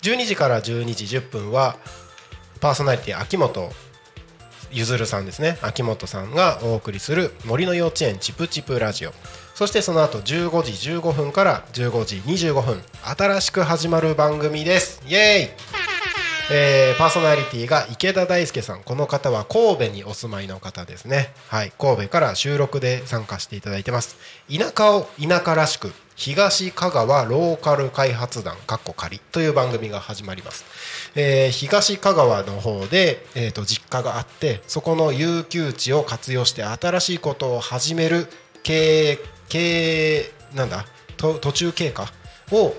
[0.00, 1.76] 12時から12時10分は
[2.60, 3.70] パーソナリティ秋元
[4.72, 5.58] ゆずるさんですね。
[5.60, 9.12] 秋元さんがお送りする森の幼稚園チプチプラジオ。
[9.54, 10.22] そしてその後15
[10.62, 15.02] 時15分から15時25分新しく始まる番組です。
[15.06, 15.74] イエーイ！
[16.50, 18.82] えーパーソナリティが池田大輔さん。
[18.82, 21.34] この方は神戸にお住まいの方ですね。
[21.48, 21.72] はい。
[21.78, 24.16] 神戸から収録で参加していただいてます。
[24.50, 30.64] 田舎を田舎らしく東香川ローカル開発団かっこ仮という番組が始まります、
[31.16, 38.28] えー東香川の方で、えー、と実家があってそこの有給地を活用して新しいことを始める
[38.62, 40.86] 経営経営なんだ
[41.16, 42.12] と途中経過
[42.52, 42.74] を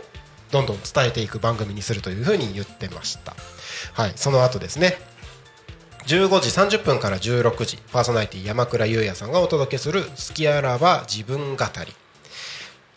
[0.51, 3.35] どんどん伝えていく番組にするというふうに言ってました。
[3.93, 4.97] はいその後ですね。
[6.07, 11.93] 15時30分から16時パーソナリティ山倉優也さんがお届けする「好きあらば自分語り」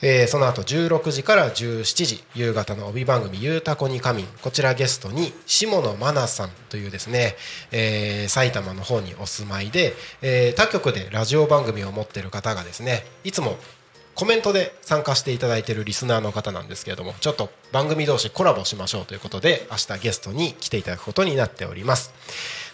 [0.01, 7.37] えーその後16時から17時夕方の帯番組「ゆうたこに仮眠」こちらゲストに下野真奈さんというですね、
[7.73, 13.57] えー埼玉の方にお住まいで、えー他局でラジオ番組を持ってる方がですねいつも
[14.15, 22.13] コメントで参加していただいているリスナーの方なんですけれどもちょっと番組同士コラボしましょうということで明日ゲストに来ていただくことになっております。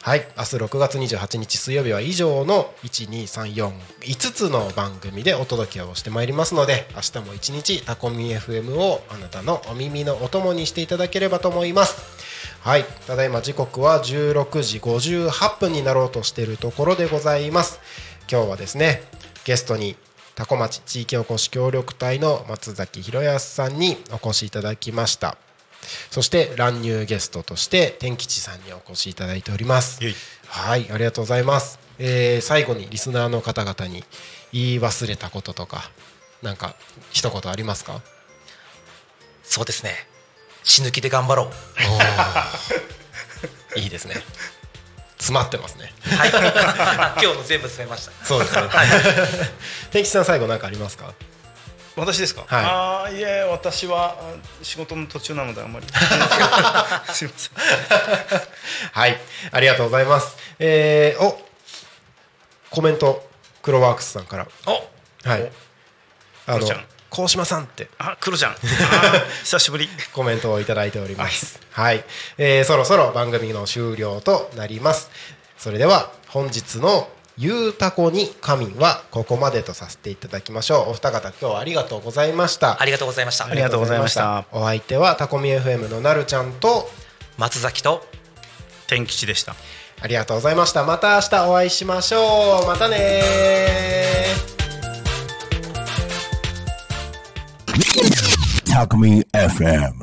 [0.04, 0.26] はい。
[0.36, 12.02] 明日6月28日水曜日は以上の12345つの番組でお届けをしてまいりますので明日も一日タコミ FM をあなたのお耳のお供にしていただければと思います。
[12.60, 12.84] はい。
[13.06, 17.80] ただいま時刻は16時58分になろうとしているところでございます。
[18.30, 19.00] 今日はですね
[19.46, 19.96] ゲストに
[20.34, 25.38] 多古町地域おこし協力隊の松崎弘康さんにお越しいただきました。
[26.10, 30.00] そして乱入ゲストとして天吉さんにお越しいただいております。
[30.48, 30.88] はい。
[30.90, 34.04] ありがとうございます、えー最後にリスナーの方々に
[34.52, 35.90] 言い忘れたこととか
[36.42, 36.74] なんか
[37.10, 38.00] 一言ありますか？
[39.42, 39.94] そうですね。
[40.62, 41.50] 死ぬ気で頑張ろ
[43.76, 43.78] う。
[43.80, 44.14] いいですね。
[45.18, 45.92] 詰まってますね。
[46.16, 46.30] はい。
[47.22, 48.12] 今日の全部詰めました。
[48.24, 48.62] そうですね。
[49.90, 51.12] 天吉さん最後何かありますか？
[51.96, 55.86] 私ですか、はいああいえ私はあ仕事の途中なのであんまり
[57.12, 57.52] すいません
[58.92, 59.20] はい、
[59.52, 60.36] ありがとうございます。
[60.58, 61.40] えー、お
[62.70, 63.28] コメント、
[63.62, 64.48] クロワークスさんから。
[64.66, 64.70] お
[65.28, 65.52] はい。
[66.46, 68.56] あのクロちゃん、高島さんってあクロちゃん
[69.44, 71.60] 久しぶりコメントをいただいております。
[71.70, 72.04] はい、
[72.38, 75.10] えーそろそろ番組の終了となります。
[75.56, 80.90] それでは、本日のゆうたこに仮眠はここまでとさせていただきましょう。
[80.90, 82.80] お二方、今日はありがとうございました。
[82.80, 86.88] ありがとうございましたありがとうございましたお相手はタコミ FM のなるちゃんと、
[87.36, 88.04] 松崎と
[88.86, 89.56] 天吉でした
[90.00, 90.84] ありがとうございました。
[90.84, 92.66] また明日お会いしましょう。
[92.66, 94.54] またねー。
[98.72, 99.94] Talk Me FM.